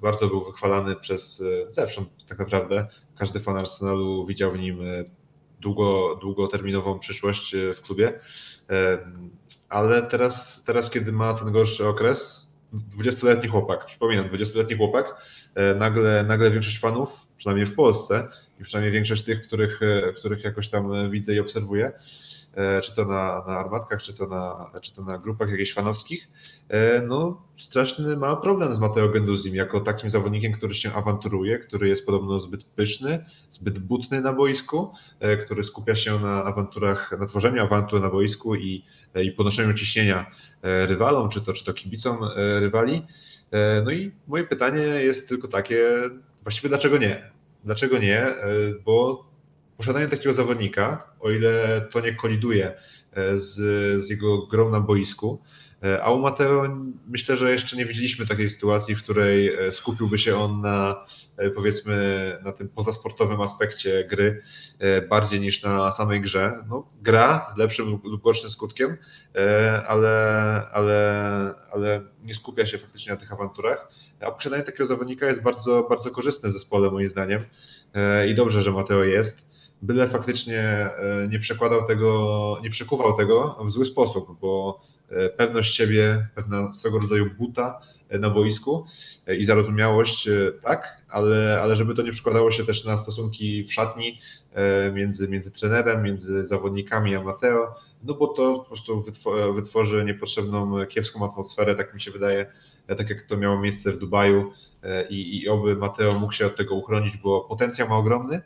[0.01, 2.87] Bardzo był wychwalany przez zewsząd tak naprawdę.
[3.17, 4.79] Każdy fan Arsenalu widział w nim
[5.59, 8.19] długo, długoterminową przyszłość w klubie
[9.69, 12.47] ale teraz, teraz kiedy ma ten gorszy okres,
[12.97, 15.15] 20-letni chłopak, przypominam, 20-letni chłopak,
[15.55, 18.27] e, nagle, nagle większość fanów, przynajmniej w Polsce,
[18.59, 22.26] i przynajmniej większość tych, których, e, których jakoś tam widzę i obserwuję, E,
[22.83, 26.27] czy to na, na armatkach, czy to na, czy to na grupach jakichś fanowskich,
[26.69, 31.87] e, no straszny ma problem z Mateo Genduzim jako takim zawodnikiem, który się awanturuje, który
[31.87, 37.27] jest podobno zbyt pyszny, zbyt butny na boisku, e, który skupia się na awanturach, na
[37.27, 40.31] tworzeniu awantur na boisku i, i ponoszeniu ciśnienia
[40.63, 42.17] rywalom, czy to, czy to kibicom
[42.59, 43.05] rywali.
[43.85, 45.85] No i moje pytanie jest tylko takie,
[46.43, 47.31] właściwie dlaczego nie?
[47.63, 48.25] Dlaczego nie?
[48.85, 49.26] Bo
[49.77, 52.73] posiadanie takiego zawodnika, o ile to nie koliduje
[53.11, 53.55] e, z,
[54.05, 55.41] z jego grą na boisku,
[55.83, 60.19] e, a u Mateo myślę, że jeszcze nie widzieliśmy takiej sytuacji, w której e, skupiłby
[60.19, 61.05] się on na
[61.55, 61.97] powiedzmy
[62.43, 64.41] na tym pozasportowym aspekcie gry
[65.09, 66.53] bardziej niż na samej grze.
[66.69, 68.97] No, gra z lepszym lub gorszym skutkiem,
[69.87, 73.89] ale, ale, ale nie skupia się faktycznie na tych awanturach.
[74.19, 77.45] A posiadanie takiego zawodnika jest bardzo, bardzo korzystne w zespole moim zdaniem
[78.27, 79.46] i dobrze, że Mateo jest
[79.81, 85.75] byle faktycznie e, nie przekładał tego, nie przekuwał tego w zły sposób, bo e, pewność
[85.75, 88.85] siebie, pewna swego rodzaju buta e, na boisku
[89.39, 90.29] i zarozumiałość,
[90.63, 94.19] tak, ale, ale żeby to nie przekładało się też na stosunki w szatni
[94.93, 99.05] między, między trenerem, między zawodnikami a Mateo, no bo to po prostu
[99.55, 102.45] wytworzy niepotrzebną, kiepską atmosferę, tak mi się wydaje,
[102.87, 104.51] tak jak to miało miejsce w Dubaju
[105.09, 108.41] i, i oby Mateo mógł się od tego uchronić, bo potencjał ma ogromny,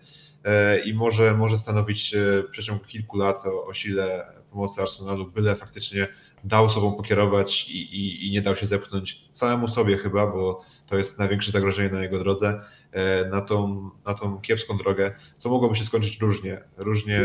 [0.85, 5.55] i może, może stanowić e, w przeciągu kilku lat o, o sile pomocy Arsenalu, byle
[5.55, 6.07] faktycznie
[6.43, 10.97] dał sobą pokierować i, i, i nie dał się zepchnąć całemu sobie chyba, bo to
[10.97, 12.61] jest największe zagrożenie na jego drodze,
[12.91, 16.61] e, na tą, na tą kiepską drogę, co mogłoby się skończyć różnie.
[16.77, 17.21] Różnie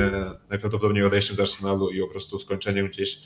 [0.50, 3.18] najprawdopodobniej odejściem z Arsenalu i po prostu skończeniem gdzieś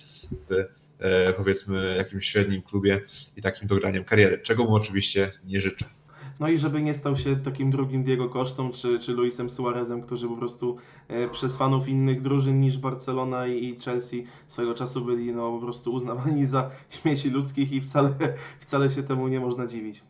[0.51, 0.55] w
[0.99, 3.01] e, powiedzmy jakimś średnim klubie
[3.37, 6.00] i takim dograniem kariery, czego mu oczywiście nie życzę.
[6.41, 10.29] No i żeby nie stał się takim drugim Diego Kosztą czy, czy Luisem Suarezem, którzy
[10.29, 10.77] po prostu
[11.09, 15.93] e, przez fanów innych drużyn niż Barcelona i Chelsea swego czasu byli no, po prostu
[15.93, 18.15] uznawani za śmieci ludzkich i wcale,
[18.61, 20.03] wcale się temu nie można dziwić.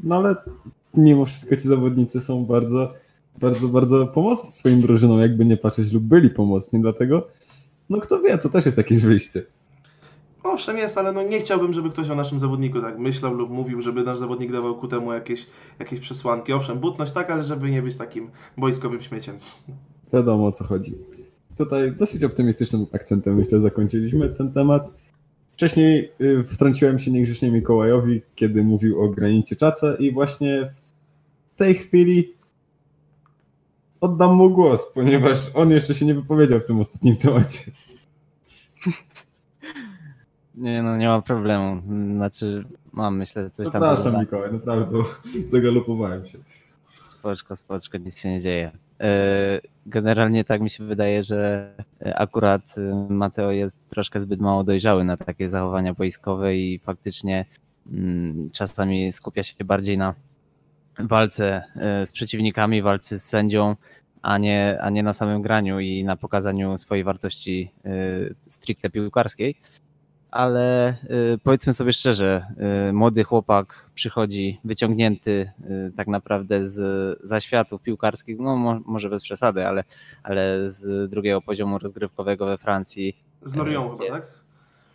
[0.00, 0.36] No ale
[0.94, 2.94] mimo wszystko ci zawodnicy są bardzo,
[3.40, 7.28] bardzo, bardzo pomocni swoim drużynom, jakby nie patrzeć, lub byli pomocni, dlatego
[7.90, 9.46] no kto wie, to też jest jakieś wyjście.
[10.52, 13.82] Owszem jest, ale no nie chciałbym, żeby ktoś o naszym zawodniku tak myślał lub mówił,
[13.82, 15.46] żeby nasz zawodnik dawał ku temu jakieś,
[15.78, 16.52] jakieś przesłanki.
[16.52, 19.38] Owszem, butność tak, ale żeby nie być takim boiskowym śmieciem.
[20.12, 20.94] Wiadomo o co chodzi.
[21.58, 24.90] Tutaj dosyć optymistycznym akcentem myślę zakończyliśmy ten temat.
[25.52, 30.70] Wcześniej y, wtrąciłem się niegrzecznie Mikołajowi, kiedy mówił o granicie czaca i właśnie
[31.54, 32.34] w tej chwili
[34.00, 37.60] oddam mu głos, ponieważ on jeszcze się nie wypowiedział w tym ostatnim temacie.
[40.56, 41.82] Nie, no nie ma problemu.
[42.14, 43.72] Znaczy, mam myślę coś tam.
[43.72, 44.98] Przepraszam Mikołaj, naprawdę
[45.46, 46.38] zagalopowałem się.
[47.00, 48.70] Spoczko, spoczko, nic się nie dzieje.
[49.00, 51.70] E, generalnie tak mi się wydaje, że
[52.14, 57.44] akurat e, Mateo jest troszkę zbyt mało dojrzały na takie zachowania boiskowe i faktycznie
[57.92, 60.14] mm, czasami skupia się bardziej na
[60.98, 63.76] walce e, z przeciwnikami, walce z sędzią,
[64.22, 67.72] a nie, a nie na samym graniu i na pokazaniu swojej wartości
[68.46, 69.56] stricte piłkarskiej
[70.36, 70.96] ale
[71.34, 72.46] y, powiedzmy sobie szczerze,
[72.88, 79.66] y, młody chłopak przychodzi wyciągnięty y, tak naprawdę z zaświatów piłkarskich, no może bez przesady,
[79.66, 79.84] ale,
[80.22, 83.16] ale z drugiego poziomu rozgrywkowego we Francji.
[83.42, 84.26] Z Lorient chyba, tak?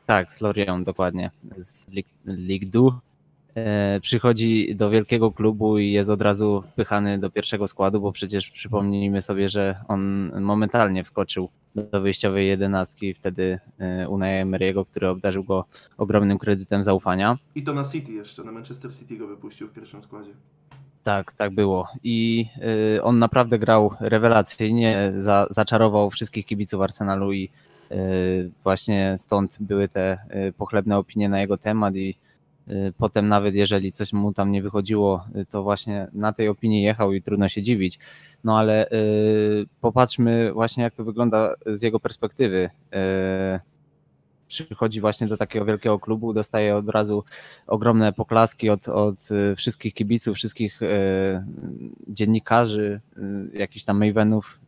[0.06, 1.88] Tak, z Lorient dokładnie, z
[2.26, 3.12] Ligue 2
[3.56, 8.50] E, przychodzi do wielkiego klubu i jest od razu wpychany do pierwszego składu, bo przecież
[8.50, 15.44] przypomnijmy sobie, że on momentalnie wskoczył do wyjściowej jedenastki wtedy e, Unai Emery'ego, który obdarzył
[15.44, 15.66] go
[15.98, 17.38] ogromnym kredytem zaufania.
[17.56, 20.32] I to na City jeszcze, na Manchester City go wypuścił w pierwszym składzie.
[21.04, 21.88] Tak, tak było.
[22.04, 22.46] I
[22.98, 27.50] e, on naprawdę grał rewelacyjnie, za, zaczarował wszystkich kibiców Arsenalu i
[28.64, 30.18] właśnie stąd były te
[30.58, 32.16] pochlebne opinie na jego temat i
[32.98, 37.14] potem nawet jeżeli coś mu tam nie wychodziło, y, to właśnie na tej opinii jechał
[37.14, 38.00] i trudno się dziwić.
[38.44, 42.70] No ale y, popatrzmy właśnie jak to wygląda z jego perspektywy.
[44.48, 47.24] Przychodzi właśnie do takiego wielkiego klubu, dostaje od razu
[47.68, 49.16] ogromne poklaski od, od
[49.56, 50.80] wszystkich kibiców, wszystkich
[52.08, 53.02] dziennikarzy,
[53.54, 54.60] jakichś tam mavenów,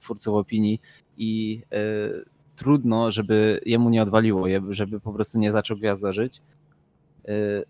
[0.00, 0.80] twórców opinii
[1.16, 1.62] i
[2.56, 6.36] trudno, żeby jemu nie odwaliło, żeby po prostu nie zaczął gwiazdożyć.
[6.38, 6.63] Y,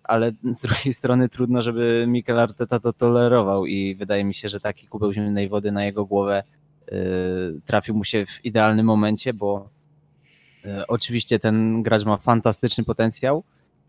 [0.04, 4.60] ale z drugiej strony trudno, żeby Mikel Arteta to tolerował i wydaje mi się, że
[4.60, 6.42] taki kubeł zimnej wody na jego głowę
[6.92, 9.68] y, trafił mu się w idealnym momencie, bo
[10.64, 13.44] y, oczywiście ten gracz ma fantastyczny potencjał,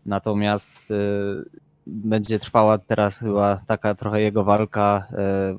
[0.06, 0.84] natomiast
[1.86, 5.06] będzie trwała teraz chyba taka trochę jego walka,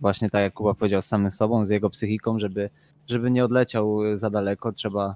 [0.01, 2.69] właśnie tak jak Kuba powiedział, z samym sobą, z jego psychiką, żeby,
[3.07, 4.71] żeby nie odleciał za daleko.
[4.71, 5.15] Trzeba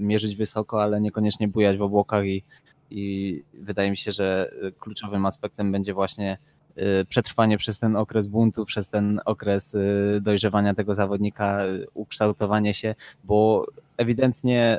[0.00, 2.44] mierzyć wysoko, ale niekoniecznie bujać w obłokach i,
[2.90, 6.38] i wydaje mi się, że y, kluczowym aspektem będzie właśnie
[6.78, 11.60] y, przetrwanie przez ten okres buntu, przez ten okres y, dojrzewania tego zawodnika,
[11.94, 13.66] ukształtowanie się, bo
[13.96, 14.78] ewidentnie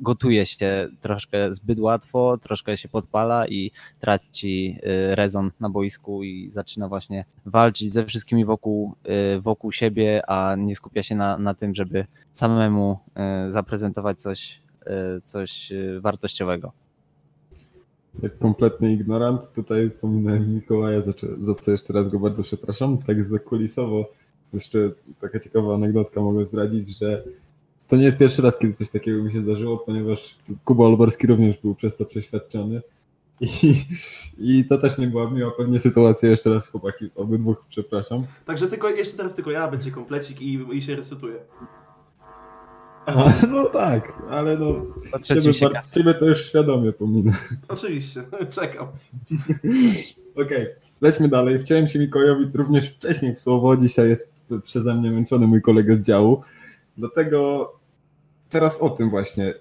[0.00, 3.70] gotuje się troszkę zbyt łatwo, troszkę się podpala i
[4.00, 4.78] traci
[5.10, 8.94] rezon na boisku i zaczyna właśnie walczyć ze wszystkimi wokół,
[9.40, 12.98] wokół siebie, a nie skupia się na, na tym, żeby samemu
[13.48, 14.60] zaprezentować coś,
[15.24, 16.72] coś wartościowego
[18.22, 19.52] jak kompletny ignorant.
[19.52, 21.02] Tutaj pominąłem Mikołaja,
[21.40, 22.98] za, co jeszcze raz go bardzo przepraszam.
[22.98, 24.08] Tak zakulisowo,
[24.52, 24.90] jeszcze
[25.20, 27.24] taka ciekawa anegdotka mogę zdradzić, że
[27.88, 31.58] to nie jest pierwszy raz, kiedy coś takiego mi się zdarzyło, ponieważ Kuba Olborski również
[31.58, 32.80] był przez to przeświadczony.
[33.40, 33.84] I,
[34.38, 36.30] I to też nie była miła pewnie sytuacja.
[36.30, 38.26] Jeszcze raz chłopaki, obydwóch przepraszam.
[38.46, 41.40] Także tylko, jeszcze teraz tylko ja, będzie komplecik i, i się resetuje.
[43.06, 44.86] Aha, no tak, ale no.
[45.22, 45.52] Ciebie,
[45.94, 47.32] ciebie to już świadomie pominę.
[47.68, 48.86] Oczywiście, czekam.
[50.34, 51.58] Okej, okay, lećmy dalej.
[51.58, 53.76] Wciąłem się Mikołajowi również wcześniej w słowo.
[53.76, 54.28] Dzisiaj jest
[54.62, 56.42] przeze mnie męczony mój kolega z działu.
[56.96, 57.72] Dlatego
[58.48, 59.54] teraz o tym właśnie.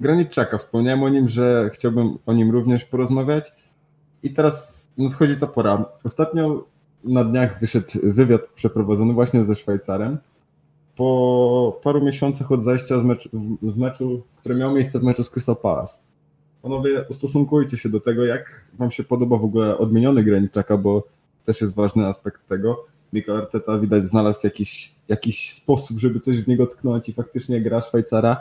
[0.00, 3.52] Graniczaka, wspomniałem o nim, że chciałbym o nim również porozmawiać.
[4.22, 5.84] I teraz nadchodzi ta pora.
[6.04, 6.66] Ostatnio
[7.04, 10.18] na dniach wyszedł wywiad przeprowadzony właśnie ze Szwajcarem
[11.02, 13.00] po paru miesiącach od zajścia
[13.62, 15.98] z meczu, które miało miejsce w meczu z Crystal Palace.
[16.62, 21.06] Panowie, ustosunkujcie się do tego, jak wam się podoba w ogóle odmieniony Graniczaka, bo
[21.44, 22.84] też jest ważny aspekt tego.
[23.12, 27.80] Mikel Arteta widać znalazł jakiś, jakiś sposób, żeby coś w niego tknąć i faktycznie gra
[27.80, 28.36] Szwajcara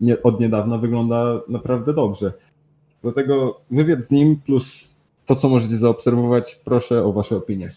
[0.00, 2.32] nie, od niedawna wygląda naprawdę dobrze.
[3.02, 4.94] Dlatego wywiad z nim plus
[5.24, 7.70] to, co możecie zaobserwować, proszę o wasze opinie.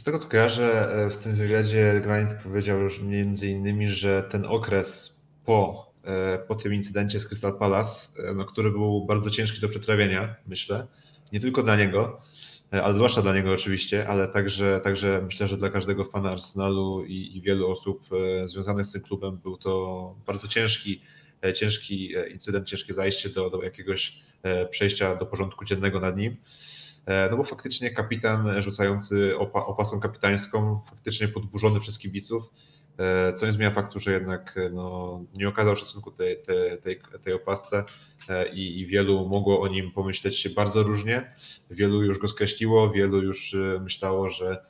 [0.00, 4.46] Z tego co kojarzę, e, w tym wywiadzie Granit powiedział już między innymi, że ten
[4.46, 9.60] okres po, e, po tym incydencie z Crystal Palace, e, no, który był bardzo ciężki
[9.60, 10.86] do przetrawienia, myślę,
[11.32, 12.20] nie tylko dla niego,
[12.70, 17.36] ale zwłaszcza dla niego oczywiście, ale także, także myślę, że dla każdego fana Arsenalu i,
[17.36, 18.08] i wielu osób
[18.44, 21.02] związanych z tym klubem był to bardzo ciężki,
[21.54, 24.22] ciężki incydent, ciężkie zajście do, do jakiegoś
[24.70, 26.36] przejścia do porządku dziennego nad nim.
[27.06, 32.50] E, no bo faktycznie kapitan rzucający opa, opasą kapitańską, faktycznie podburzony przez kibiców,
[32.98, 37.00] e, co nie zmienia faktu, że jednak e, no, nie okazał szacunku tej, tej, tej,
[37.24, 37.84] tej opasce
[38.52, 41.34] i, i, wielu mogło o nim pomyśleć się bardzo różnie.
[41.70, 44.64] Wielu już go skreśliło, wielu już myślało, że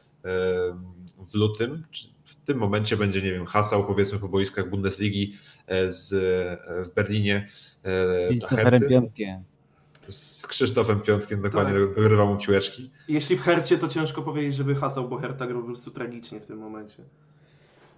[1.31, 1.85] w lutym,
[2.25, 5.39] w tym momencie będzie, nie wiem, hasał powiedzmy po boiskach Bundesligi
[5.89, 6.09] z,
[6.89, 7.49] w Berlinie.
[7.85, 9.45] Z Piątkiem
[10.13, 11.95] z Krzysztofem Piątkiem dokładnie tak.
[11.95, 12.91] dogrywał mu piłeczki.
[13.09, 16.47] Jeśli w Hercie, to ciężko powiedzieć, żeby hasał, bo Herta grał po prostu tragicznie w
[16.47, 17.03] tym momencie.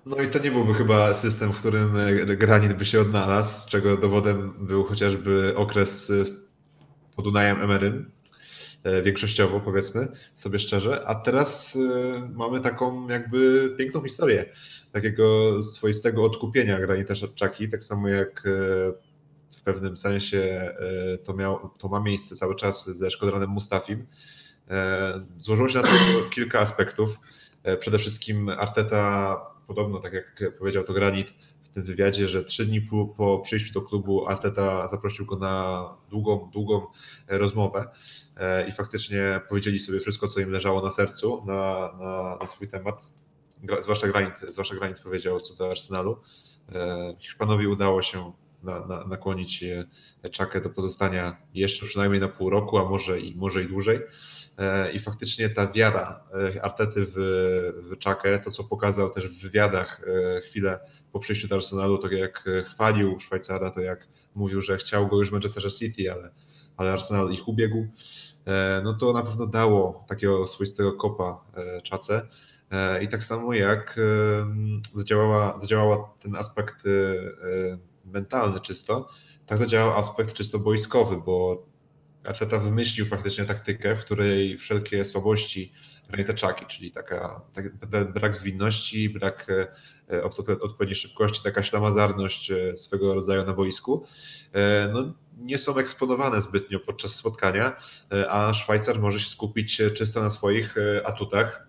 [0.07, 3.97] No i to nie byłby chyba system, w którym e, Granit by się odnalazł, czego
[3.97, 6.25] dowodem był chociażby okres e,
[7.17, 8.11] pod Unajem Emerym,
[8.85, 11.79] e, większościowo powiedzmy sobie szczerze, a teraz
[12.35, 14.47] mamy taką jakby piękną historię
[14.93, 18.45] takiego swoistego odkupienia Granita Czaki, tak samo jak
[19.63, 24.07] w pewnym sensie e, to, miał, to ma miejsce cały czas ze Szkodranem Mustafim.
[24.71, 25.91] E, złożyło się na to
[26.31, 27.19] kilka aspektów.
[27.63, 29.37] E, przede wszystkim Arteta,
[29.67, 33.73] podobno tak jak powiedział to Granit w tym wywiadzie, że trzy dni po, po przyjściu
[33.73, 36.87] do klubu Arteta zaprosił go na długą, długą
[37.29, 37.89] rozmowę
[38.69, 43.03] i faktycznie powiedzieli sobie wszystko, co im leżało na sercu, na, na, na swój temat.
[43.83, 46.17] Zwłaszcza Granit, zwłaszcza Granit powiedział co do Arsenalu.
[47.19, 48.33] Hiszpanowi udało się
[48.63, 49.65] na, na, nakłonić
[50.33, 54.01] Czakę do pozostania jeszcze przynajmniej na pół roku, a może i, może i dłużej.
[54.59, 57.15] E, I faktycznie ta wiara e, Artety w,
[57.91, 60.81] w Czakę, to co pokazał też w wywiadach e, chwilę
[61.13, 65.31] po przyjściu do Arsenalu, to jak chwalił Szwajcara, to jak mówił, że chciał go już
[65.31, 66.31] Manchester City, ale,
[66.77, 67.87] ale Arsenal ich ubiegł,
[68.85, 71.45] no to na pewno dało takiego swoistego kopa
[71.83, 72.29] Czace.
[73.01, 74.01] I tak samo jak
[74.95, 76.77] zadziałała, zadziałała ten aspekt
[78.05, 79.09] mentalny czysto,
[79.47, 81.67] tak zadziałał aspekt czysto boiskowy, bo
[82.25, 85.73] Arteta wymyślił praktycznie taktykę, w której wszelkie słabości
[86.37, 89.47] Czaki, czyli taka, tak, brak zwinności, brak
[90.11, 90.25] e,
[90.61, 94.07] odpowiedniej szybkości, taka ślamazarność e, swego rodzaju na boisku,
[94.53, 97.77] e, no, nie są eksponowane zbytnio podczas spotkania,
[98.29, 100.75] a Szwajcar może się skupić czysto na swoich
[101.05, 101.67] atutach,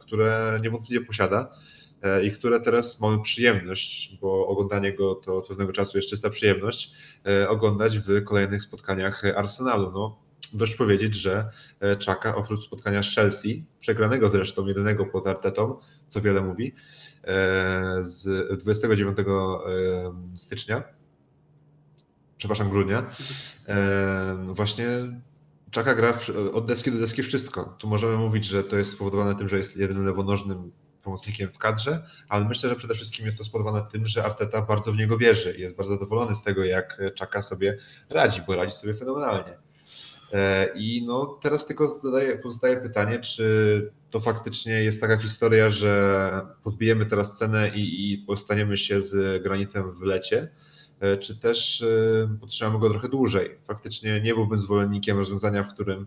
[0.00, 1.40] które niewątpliwie posiada.
[1.40, 1.81] E,
[2.24, 6.92] i które teraz mamy przyjemność, bo oglądanie go to od pewnego czasu jest czysta przyjemność,
[7.26, 9.90] e, oglądać w kolejnych spotkaniach Arsenalu.
[9.90, 10.18] No,
[10.52, 11.50] dość powiedzieć, że
[11.80, 15.78] e, Czaka oprócz spotkania z Chelsea, przegranego zresztą jedynego pod Artetą,
[16.10, 16.74] co wiele mówi,
[18.02, 19.18] z 29
[20.36, 20.82] stycznia,
[22.38, 23.06] przepraszam, grudnia,
[24.46, 24.86] właśnie
[25.70, 26.18] Czaka gra
[26.52, 27.76] od deski do deski wszystko.
[27.78, 30.72] Tu możemy mówić, że to jest spowodowane tym, że jest jedynym lewonożnym
[31.02, 34.92] pomocnikiem w kadrze, ale myślę, że przede wszystkim jest to spowodowane tym, że Arteta bardzo
[34.92, 37.78] w niego wierzy i jest bardzo zadowolony z tego, jak Czaka sobie
[38.10, 39.56] radzi, bo radzi sobie fenomenalnie.
[40.32, 46.32] E, I no, teraz tylko zadaję, pozostaje pytanie, czy to faktycznie jest taka historia, że
[46.64, 50.48] podbijemy teraz cenę i, i postaniemy się z granitem w lecie,
[51.00, 53.58] e, czy też e, potrzebujemy go trochę dłużej.
[53.66, 56.06] Faktycznie nie byłbym zwolennikiem rozwiązania, w którym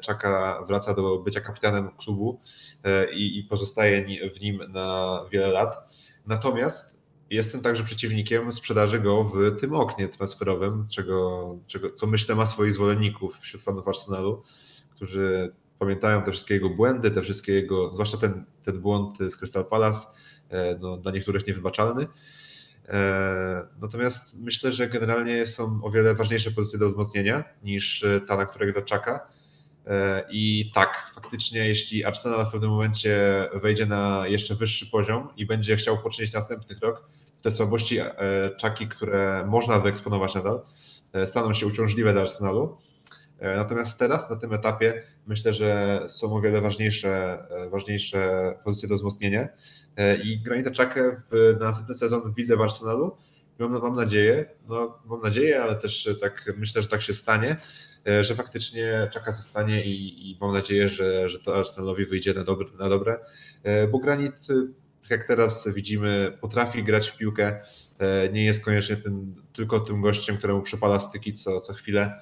[0.00, 2.40] Czaka wraca do bycia kapitanem klubu
[2.84, 5.94] e, i, i pozostaje w nim na wiele lat.
[6.26, 12.46] Natomiast jestem także przeciwnikiem sprzedaży go w tym oknie transferowym, czego, czego, co myślę ma
[12.46, 14.42] swoich zwolenników wśród fanów Arsenalu,
[14.90, 19.64] którzy pamiętają te wszystkie jego błędy, te wszystkie jego, zwłaszcza ten, ten błąd z Crystal
[19.64, 20.06] Palace,
[20.50, 22.06] e, no, dla niektórych niewybaczalny.
[23.80, 28.72] Natomiast myślę, że generalnie są o wiele ważniejsze pozycje do wzmocnienia niż ta, na której
[28.72, 29.37] gra Czaka.
[29.88, 33.18] E, I tak, faktycznie, jeśli Arsenal w pewnym momencie
[33.62, 37.08] wejdzie na jeszcze wyższy poziom i będzie chciał poczynić następny krok,
[37.42, 38.14] te słabości e,
[38.56, 40.60] czaki, które można wyeksponować nadal,
[41.12, 42.76] e, staną się uciążliwe dla Arsenalu.
[43.56, 47.38] Natomiast teraz, na tym etapie, myślę, że są o wiele ważniejsze,
[47.70, 49.48] ważniejsze pozycje do wzmocnienia
[50.24, 53.16] i Granita Czakę w następny sezon widzę w Arsenalu.
[53.58, 57.56] Mam, mam nadzieję, no, mam nadzieję, ale też tak myślę, że tak się stanie,
[58.20, 62.66] że faktycznie czeka zostanie i, i mam nadzieję, że, że to Arsenalowi wyjdzie na dobre,
[62.78, 63.18] na dobre,
[63.62, 64.46] e, bo Granit,
[65.10, 67.60] jak teraz widzimy, potrafi grać w piłkę,
[67.98, 72.20] e, nie jest koniecznie tym, tylko tym gościem, któremu przypada styki co, co chwilę,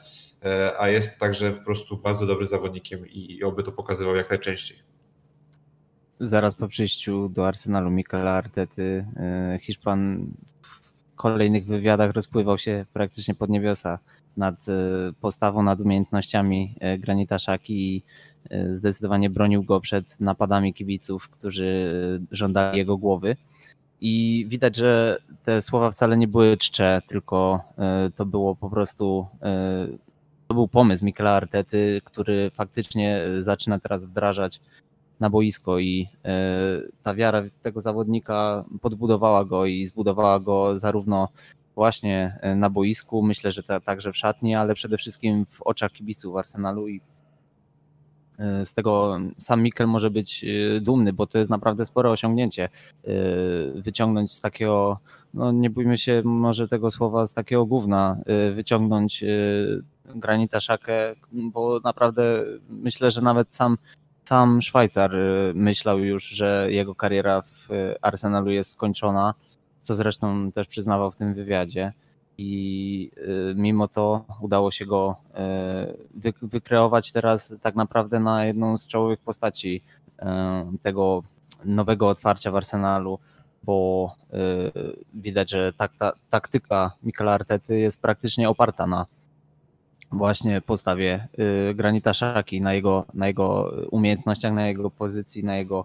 [0.79, 4.79] a jest także po prostu bardzo dobrym zawodnikiem i, i oby to pokazywał jak najczęściej.
[6.21, 9.07] Zaraz po przyjściu do Arsenalu Mikela Artety,
[9.61, 10.27] Hiszpan
[10.63, 13.99] w kolejnych wywiadach rozpływał się praktycznie pod niebiosa
[14.37, 14.73] nad e,
[15.21, 18.03] postawą, nad umiejętnościami e, Granita Szaki i
[18.51, 21.91] e, zdecydowanie bronił go przed napadami kibiców, którzy
[22.31, 23.37] żądali jego głowy.
[24.01, 27.61] I widać, że te słowa wcale nie były czcze, tylko
[28.17, 29.27] to było po prostu
[30.49, 34.61] to był pomysł Mikela Artety, który faktycznie zaczyna teraz wdrażać
[35.21, 36.09] na boisko i
[37.03, 41.29] ta wiara tego zawodnika podbudowała go i zbudowała go zarówno
[41.77, 45.93] właśnie e, na boisku, myślę, że ta, także w szatni, ale przede wszystkim w oczach
[45.93, 47.01] kibiców Arsenalu i
[48.39, 52.69] e, z tego sam Mikel może być e, dumny, bo to jest naprawdę spore osiągnięcie.
[53.75, 54.99] Wyciągnąć z takiego,
[55.35, 58.17] no nie bójmy się może tego słowa, z takiego gówna,
[58.55, 59.25] wyciągnąć
[60.05, 63.79] Granita Szakę, bo naprawdę myślę, że nawet sam,
[64.25, 65.13] sam Szwajcar
[65.55, 67.69] myślał już, że jego kariera w
[68.03, 69.35] Arsenalu jest skończona
[69.87, 71.93] co zresztą też przyznawał w tym wywiadzie.
[72.39, 75.17] I y, mimo to udało się go
[76.25, 79.83] y, wykreować teraz tak naprawdę na jedną z czołowych postaci
[80.19, 80.25] y,
[80.83, 81.23] tego
[81.65, 83.19] nowego otwarcia w Arsenalu,
[83.63, 84.11] bo
[85.15, 89.07] widać, że tak, ta, taktyka Mikela Artety jest praktycznie oparta na
[90.13, 91.29] właśnie postawie
[91.75, 95.85] Granita Szaki, na jego, na jego umiejętnościach, na jego pozycji, na jego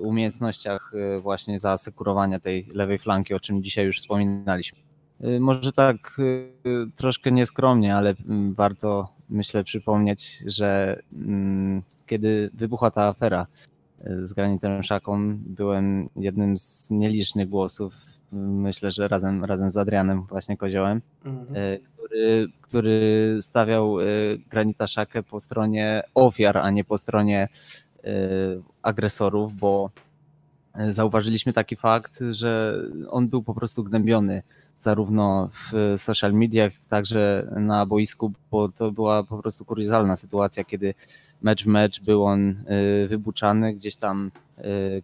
[0.00, 4.78] umiejętnościach y, właśnie zaasekurowania tej lewej flanki, o czym dzisiaj już wspominaliśmy.
[5.24, 6.20] Y, może tak
[6.96, 13.46] troszkę nieskromnie, ale mm, warto myślę przypomnieć, że mm, kiedy wybuchła ta afera
[14.22, 17.94] z Granitem Szaką, byłem jednym z nielicznych głosów,
[18.32, 21.78] myślę, że razem, razem z Adrianem właśnie Koziołem, mhm.
[21.96, 23.96] który, który stawiał
[24.50, 27.89] Granita Szakę po stronie ofiar, a nie po stronie Y,
[28.82, 29.90] agresorów, bo
[30.80, 34.42] y, zauważyliśmy taki fakt, że on był po prostu gnębiony
[34.80, 40.94] zarówno w social mediach, także na boisku, bo to była po prostu kuriozalna sytuacja, kiedy
[41.42, 44.30] mecz w mecz był on y, wybuczany, gdzieś tam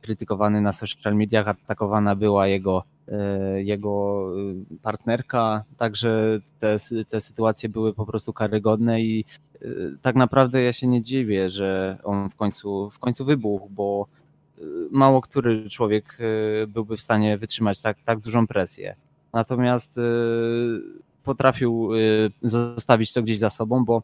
[0.03, 2.83] krytykowany na social mediach, atakowana była jego,
[3.57, 4.27] jego
[4.83, 6.77] partnerka, także te,
[7.09, 9.25] te sytuacje były po prostu karygodne i
[9.63, 14.07] Y, tak naprawdę ja się nie dziwię, że on w końcu, w końcu wybuchł, bo
[14.59, 18.97] y, mało który człowiek y, byłby w stanie wytrzymać tak, tak dużą presję.
[19.33, 19.95] Natomiast
[21.25, 21.91] potrafił
[22.43, 24.03] zostawić to gdzieś za sobą, bo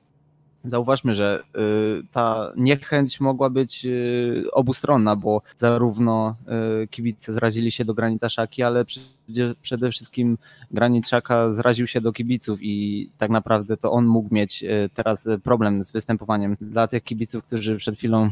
[0.65, 6.37] Zauważmy, że y, ta niechęć mogła być y, obustronna, bo zarówno
[6.83, 8.85] y, kibice zrazili się do Granita Szaki, ale
[9.63, 10.39] przede wszystkim
[10.71, 15.83] Granit Szaka zraził się do kibiców i tak naprawdę to on mógł mieć teraz problem
[15.83, 16.57] z występowaniem.
[16.61, 18.31] Dla tych kibiców, którzy przed chwilą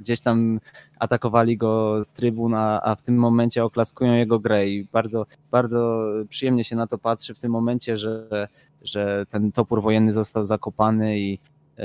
[0.00, 0.60] gdzieś tam
[0.98, 6.64] atakowali go z trybun, a w tym momencie oklaskują jego grę i bardzo, bardzo przyjemnie
[6.64, 8.48] się na to patrzy w tym momencie, że
[8.82, 11.38] że ten topór wojenny został zakopany i
[11.78, 11.84] e,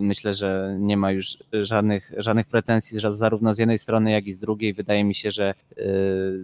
[0.00, 4.40] myślę, że nie ma już żadnych, żadnych pretensji zarówno z jednej strony, jak i z
[4.40, 4.74] drugiej.
[4.74, 5.54] Wydaje mi się, że e,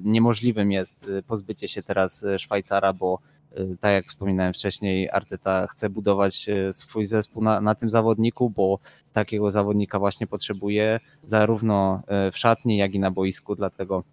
[0.03, 3.19] niemożliwym jest pozbycie się teraz Szwajcara, bo
[3.53, 8.79] e, tak jak wspominałem wcześniej, Arteta chce budować swój zespół na, na tym zawodniku, bo
[9.13, 14.05] takiego zawodnika właśnie potrzebuje zarówno w szatni, jak i na boisku, dlatego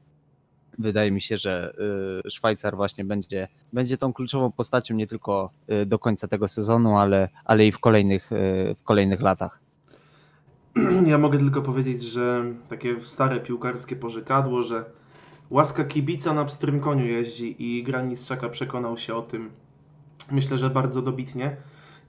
[0.78, 1.73] wydaje mi się, że
[2.25, 6.97] y, Szwajcar właśnie będzie, będzie tą kluczową postacią nie tylko y, do końca tego sezonu,
[6.97, 9.59] ale, ale i w kolejnych, y, w kolejnych latach.
[11.05, 14.86] Ja mogę tylko powiedzieć, że takie stare piłkarskie pożekadło, że
[15.49, 19.49] łaska kibica na pstrym koniu jeździ i Graniczaka przekonał się o tym,
[20.32, 21.57] myślę, że bardzo dobitnie,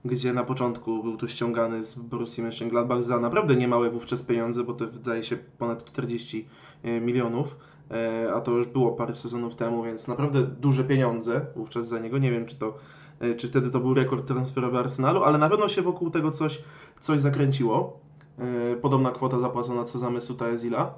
[0.04, 4.72] gdzie na początku był tu ściągany z Borussii Mönchengladbach za naprawdę niemałe wówczas pieniądze, bo
[4.72, 6.48] to wydaje się ponad 40
[6.84, 7.56] milionów
[8.34, 12.18] a to już było parę sezonów temu, więc naprawdę duże pieniądze wówczas za niego.
[12.18, 12.74] Nie wiem, czy, to,
[13.20, 16.62] e, czy wtedy to był rekord transferowy Arsenalu, ale na pewno się wokół tego coś,
[17.01, 18.01] coś zakręciło.
[18.39, 20.95] E, podobna kwota zapłacona co za Mesut Ezila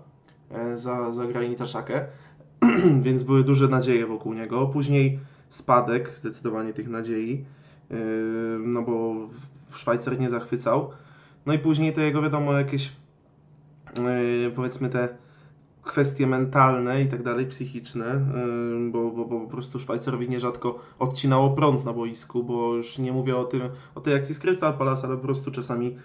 [0.74, 2.06] za, za Granita Szakę,
[3.06, 4.66] więc były duże nadzieje wokół niego.
[4.66, 5.18] Później
[5.48, 7.44] spadek zdecydowanie tych nadziei,
[8.64, 9.14] no bo
[9.74, 10.90] Szwajcar nie zachwycał.
[11.46, 12.92] No i później to jego wiadomo jakieś
[14.56, 15.08] powiedzmy te
[15.84, 18.20] kwestie mentalne i tak dalej, psychiczne,
[18.74, 23.12] yy, bo, bo, bo po prostu Szwajcarowi nierzadko odcinało prąd na boisku, bo już nie
[23.12, 23.62] mówię o tym,
[23.94, 25.96] o tej akcji z Crystal Palace, ale po prostu czasami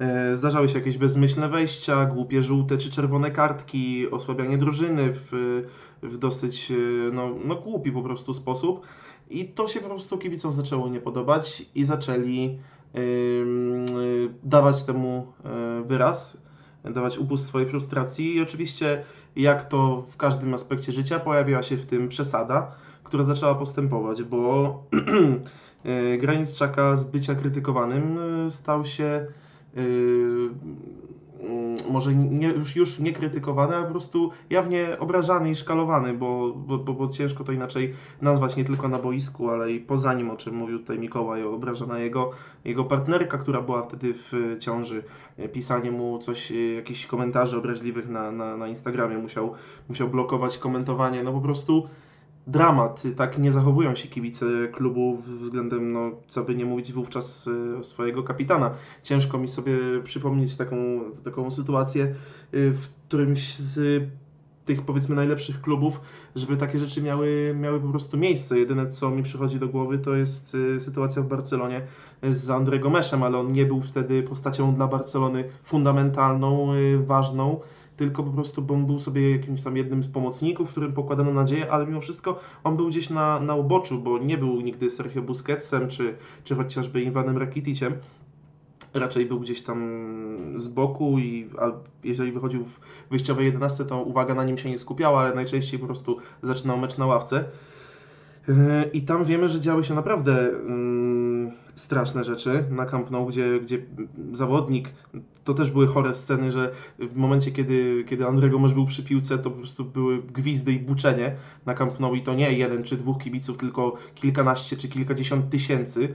[0.00, 5.62] yy, zdarzały się jakieś bezmyślne wejścia, głupie żółte czy czerwone kartki, osłabianie drużyny w,
[6.02, 8.86] w dosyć yy, no, no głupi po prostu sposób.
[9.30, 12.58] I to się po prostu kibicom zaczęło nie podobać i zaczęli
[14.42, 16.42] dawać temu e, wyraz,
[16.84, 18.36] dawać upust swojej frustracji.
[18.36, 19.04] I oczywiście
[19.36, 22.74] jak to w każdym aspekcie życia pojawiła się w tym przesada,
[23.04, 24.82] która zaczęła postępować, bo
[25.84, 29.26] e, Granic Czaka z bycia krytykowanym e, stał się
[29.76, 30.54] Mm,
[31.90, 36.78] może nie, już, już nie krytykowany, a po prostu jawnie obrażany i szkalowany, bo, bo,
[36.78, 40.36] bo, bo, ciężko to inaczej nazwać nie tylko na boisku, ale i poza nim, o
[40.36, 42.30] czym mówił tutaj Mikołaj, obrażana jego,
[42.64, 45.02] jego partnerka, która była wtedy w ciąży,
[45.52, 49.52] pisanie mu coś, jakichś komentarzy obraźliwych na, na, na Instagramie, musiał,
[49.88, 51.88] musiał blokować komentowanie, no po prostu
[52.46, 53.02] dramat.
[53.16, 58.22] Tak nie zachowują się kibice klubu względem, no, co by nie mówić wówczas e, swojego
[58.22, 58.70] kapitana.
[59.02, 60.76] Ciężko mi sobie przypomnieć taką,
[61.24, 62.14] taką sytuację e,
[62.52, 64.02] w którymś z
[64.64, 66.00] tych powiedzmy najlepszych klubów,
[66.36, 68.58] żeby takie rzeczy miały, miały po prostu miejsce.
[68.58, 71.82] Jedyne co mi przychodzi do głowy to jest e, sytuacja w Barcelonie
[72.30, 76.68] z André Gomeszem, ale on nie był wtedy postacią dla Barcelony fundamentalną,
[77.06, 77.60] ważną
[78.02, 81.72] tylko po prostu bo on był sobie jakimś tam jednym z pomocników, którym pokładano nadzieję,
[81.72, 85.88] ale mimo wszystko on był gdzieś na, na uboczu, bo nie był nigdy Sergio Busquetsem,
[85.88, 87.92] czy, czy chociażby Iwanem Rakiticiem,
[88.94, 89.78] raczej był gdzieś tam
[90.54, 91.48] z boku i
[92.04, 92.80] jeżeli wychodził w
[93.10, 96.98] wyjściowej 11, to uwaga na nim się nie skupiała, ale najczęściej po prostu zaczynał mecz
[96.98, 97.44] na ławce.
[98.92, 101.21] I tam wiemy, że działy się naprawdę mm,
[101.74, 103.78] straszne rzeczy na Camp Nou, gdzie, gdzie
[104.32, 104.88] zawodnik,
[105.44, 109.38] to też były chore sceny, że w momencie, kiedy, kiedy André Gomes był przy piłce,
[109.38, 112.96] to po prostu były gwizdy i buczenie na Camp Nou i to nie jeden czy
[112.96, 116.14] dwóch kibiców, tylko kilkanaście czy kilkadziesiąt tysięcy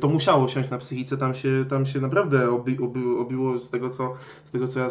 [0.00, 3.88] to musiało siąść na psychice, tam się, tam się naprawdę obi, obi, obiło z tego,
[3.88, 4.14] co,
[4.44, 4.88] z tego, co ja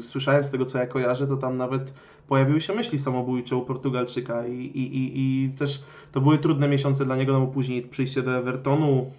[0.00, 1.94] słyszałem, z tego, co ja kojarzę, to tam nawet
[2.28, 5.82] pojawiły się myśli samobójcze u Portugalczyka i, i, i, i też
[6.12, 9.10] to były trudne miesiące dla niego, no bo później przyjście do Evertonu,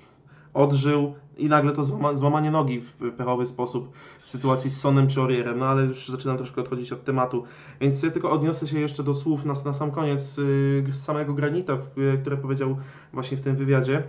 [0.53, 5.21] odżył i nagle to złama, złamanie nogi w pechowy sposób w sytuacji z Sonem czy
[5.21, 7.43] Orierem, no ale już zaczynam troszkę odchodzić od tematu,
[7.81, 11.77] więc ja tylko odniosę się jeszcze do słów na, na sam koniec yy, samego Granita,
[11.97, 12.77] yy, które powiedział
[13.13, 14.03] właśnie w tym wywiadzie.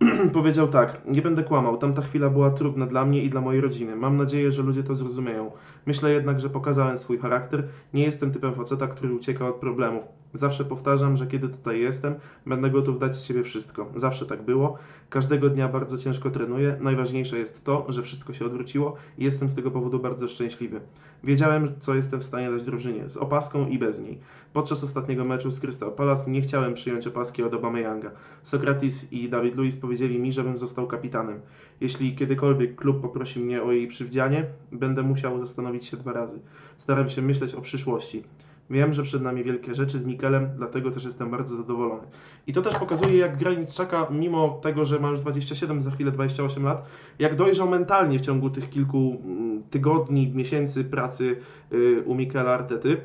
[0.32, 3.96] powiedział tak, nie będę kłamał, tamta chwila była trudna dla mnie i dla mojej rodziny.
[3.96, 5.50] Mam nadzieję, że ludzie to zrozumieją.
[5.86, 7.68] Myślę jednak, że pokazałem swój charakter.
[7.94, 10.04] Nie jestem typem faceta, który ucieka od problemów.
[10.36, 12.14] Zawsze powtarzam, że kiedy tutaj jestem,
[12.46, 13.90] będę gotów dać z siebie wszystko.
[13.96, 14.78] Zawsze tak było.
[15.10, 16.76] Każdego dnia bardzo ciężko trenuję.
[16.80, 20.80] Najważniejsze jest to, że wszystko się odwróciło i jestem z tego powodu bardzo szczęśliwy.
[21.24, 24.18] Wiedziałem, co jestem w stanie dać drużynie, z opaską i bez niej.
[24.52, 28.10] Podczas ostatniego meczu z Crystal Palace nie chciałem przyjąć opaski od Younga.
[28.42, 31.40] Sokratis i David Luiz powiedzieli mi, żebym został kapitanem.
[31.80, 36.40] Jeśli kiedykolwiek klub poprosi mnie o jej przywdzianie, będę musiał zastanowić się dwa razy.
[36.78, 38.24] Staram się myśleć o przyszłości.
[38.70, 42.06] Wiem, że przed nami wielkie rzeczy z Mikelem, dlatego też jestem bardzo zadowolony.
[42.46, 46.12] I to też pokazuje, jak Granit Czaka, mimo tego, że ma już 27, za chwilę
[46.12, 46.84] 28 lat,
[47.18, 51.36] jak dojrzał mentalnie w ciągu tych kilku mm, tygodni, miesięcy pracy
[51.72, 52.96] y, u Mikela Artety.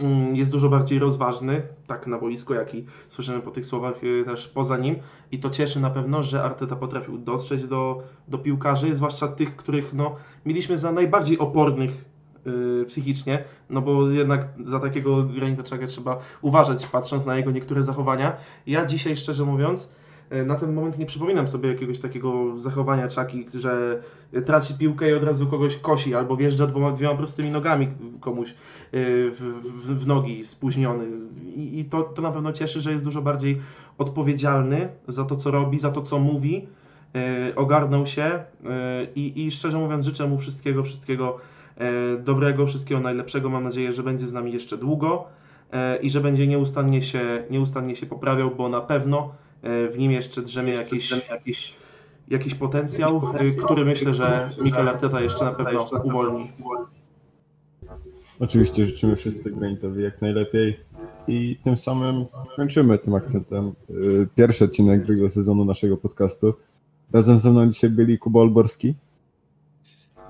[0.00, 4.24] Mm, jest dużo bardziej rozważny, tak na boisku, jak i słyszymy po tych słowach y,
[4.24, 4.96] też poza nim.
[5.32, 9.92] I to cieszy na pewno, że Arteta potrafił dotrzeć do, do piłkarzy, zwłaszcza tych, których
[9.92, 10.16] no,
[10.46, 12.13] mieliśmy za najbardziej opornych
[12.46, 18.36] yy, psychicznie, no bo jednak za takiego Granita trzeba uważać, patrząc na jego niektóre zachowania.
[18.66, 19.92] Ja dzisiaj, szczerze mówiąc,
[20.32, 24.02] y, na ten moment nie przypominam sobie jakiegoś takiego zachowania Czaki, że
[24.46, 27.88] traci piłkę i od razu kogoś kosi, albo wjeżdża dwoma, dwiema prostymi nogami
[28.20, 28.54] komuś y,
[28.92, 31.04] w, w, w nogi spóźniony.
[31.56, 33.60] I, i to, to na pewno cieszy, że jest dużo bardziej
[33.98, 36.68] odpowiedzialny za to, co robi, za to, co mówi.
[37.56, 38.44] Ogarnął się
[39.14, 41.38] i, i szczerze mówiąc życzę mu wszystkiego, wszystkiego
[42.24, 43.50] dobrego, wszystkiego najlepszego.
[43.50, 45.24] Mam nadzieję, że będzie z nami jeszcze długo
[45.72, 50.12] e, i że będzie nieustannie się, nieustannie się poprawiał, bo na pewno e, w nim
[50.12, 51.74] jeszcze drzemie jakiś, jakiś,
[52.28, 53.22] jakiś potencjał,
[53.64, 56.52] który myślę, że Mikel Arteta jeszcze na pewno uwolni.
[58.40, 60.80] Oczywiście życzymy wszyscy Granitowi jak najlepiej
[61.28, 62.24] i tym samym
[62.56, 63.72] kończymy tym akcentem
[64.34, 66.54] pierwszy odcinek drugiego sezonu naszego podcastu.
[67.12, 68.94] Razem ze mną dzisiaj byli Kuba Olborski.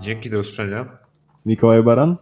[0.01, 1.04] Dzięki, do usłyszenia.
[1.47, 2.17] Mikołaj Baran?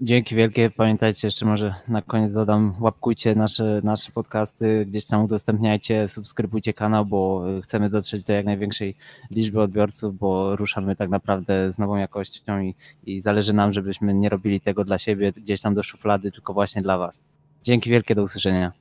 [0.00, 0.70] Dzięki wielkie.
[0.70, 7.06] Pamiętajcie jeszcze może na koniec dodam, łapkujcie nasze, nasze podcasty, gdzieś tam udostępniajcie, subskrybujcie kanał,
[7.06, 8.94] bo chcemy dotrzeć do jak największej
[9.30, 12.74] liczby odbiorców, bo ruszamy tak naprawdę z nową jakością i,
[13.06, 16.82] i zależy nam, żebyśmy nie robili tego dla siebie gdzieś tam do szuflady, tylko właśnie
[16.82, 17.22] dla Was.
[17.62, 18.72] Dzięki wielkie, do usłyszenia.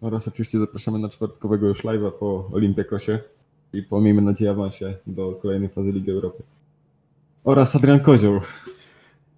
[0.00, 3.18] Oraz oczywiście zapraszamy na czwartkowego już live'a po Olimpiakosie
[3.72, 6.42] i po, miejmy nadzieję, awansie do kolejnej fazy Ligi Europy.
[7.44, 8.40] Oraz Adrian Kozioł.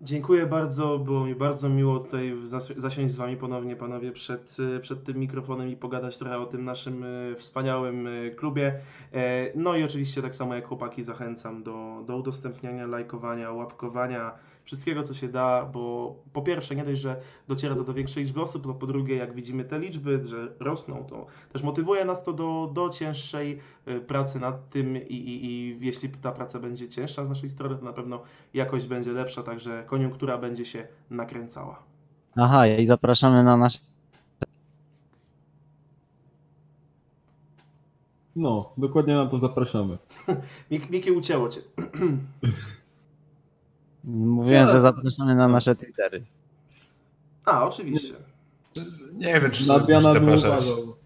[0.02, 4.80] Dziękuję bardzo, było mi bardzo miło tutaj zas- zasiąść z Wami ponownie, panowie, przed, y,
[4.80, 8.74] przed tym mikrofonem i pogadać trochę o tym naszym y, wspaniałym y, klubie.
[9.14, 14.32] E, No i oczywiście tak samo jak chłopaki zachęcam do, do udostępniania, lajkowania, łapkowania,
[14.68, 18.42] wszystkiego co się da, bo po pierwsze nie dość, że dociera to do większej liczby
[18.42, 22.32] osób, to po drugie jak widzimy te liczby, że rosną, to też motywuje nas to
[22.32, 23.58] do, do cięższej
[23.88, 27.76] y, pracy nad tym i, i, i jeśli ta praca będzie cięższa z naszej strony,
[27.76, 28.22] to na pewno
[28.54, 31.82] jakość będzie lepsza, także koniunktura będzie się nakręcała.
[32.36, 33.78] Aha, i zapraszamy na nasze
[38.36, 39.98] No, dokładnie na to zapraszamy.
[40.70, 41.60] Mik- Miki ucięło Cię.
[44.08, 44.72] Mówiłem, Nie.
[44.72, 46.24] że zapraszamy na nasze Twittery.
[47.44, 48.14] A, oczywiście.
[49.14, 50.96] Nie wiem, czy Na Adriana bym uważał.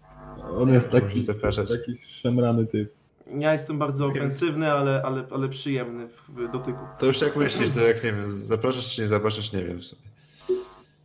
[0.57, 2.93] On jest taki, taki szemrany typ.
[3.39, 6.79] Ja jestem bardzo ofensywny, ale, ale, ale przyjemny w dotyku.
[6.99, 9.79] To już jak myślisz, to jak nie wiem, zapraszasz czy nie zapraszasz, nie wiem.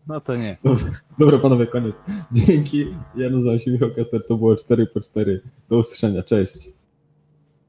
[0.06, 0.56] No to nie.
[1.18, 2.02] Dobra, panowie, koniec.
[2.32, 2.86] Dzięki.
[3.16, 5.40] Ja nazywam się Michał Kaster, to było 4 po 4.
[5.68, 6.70] Do usłyszenia, cześć.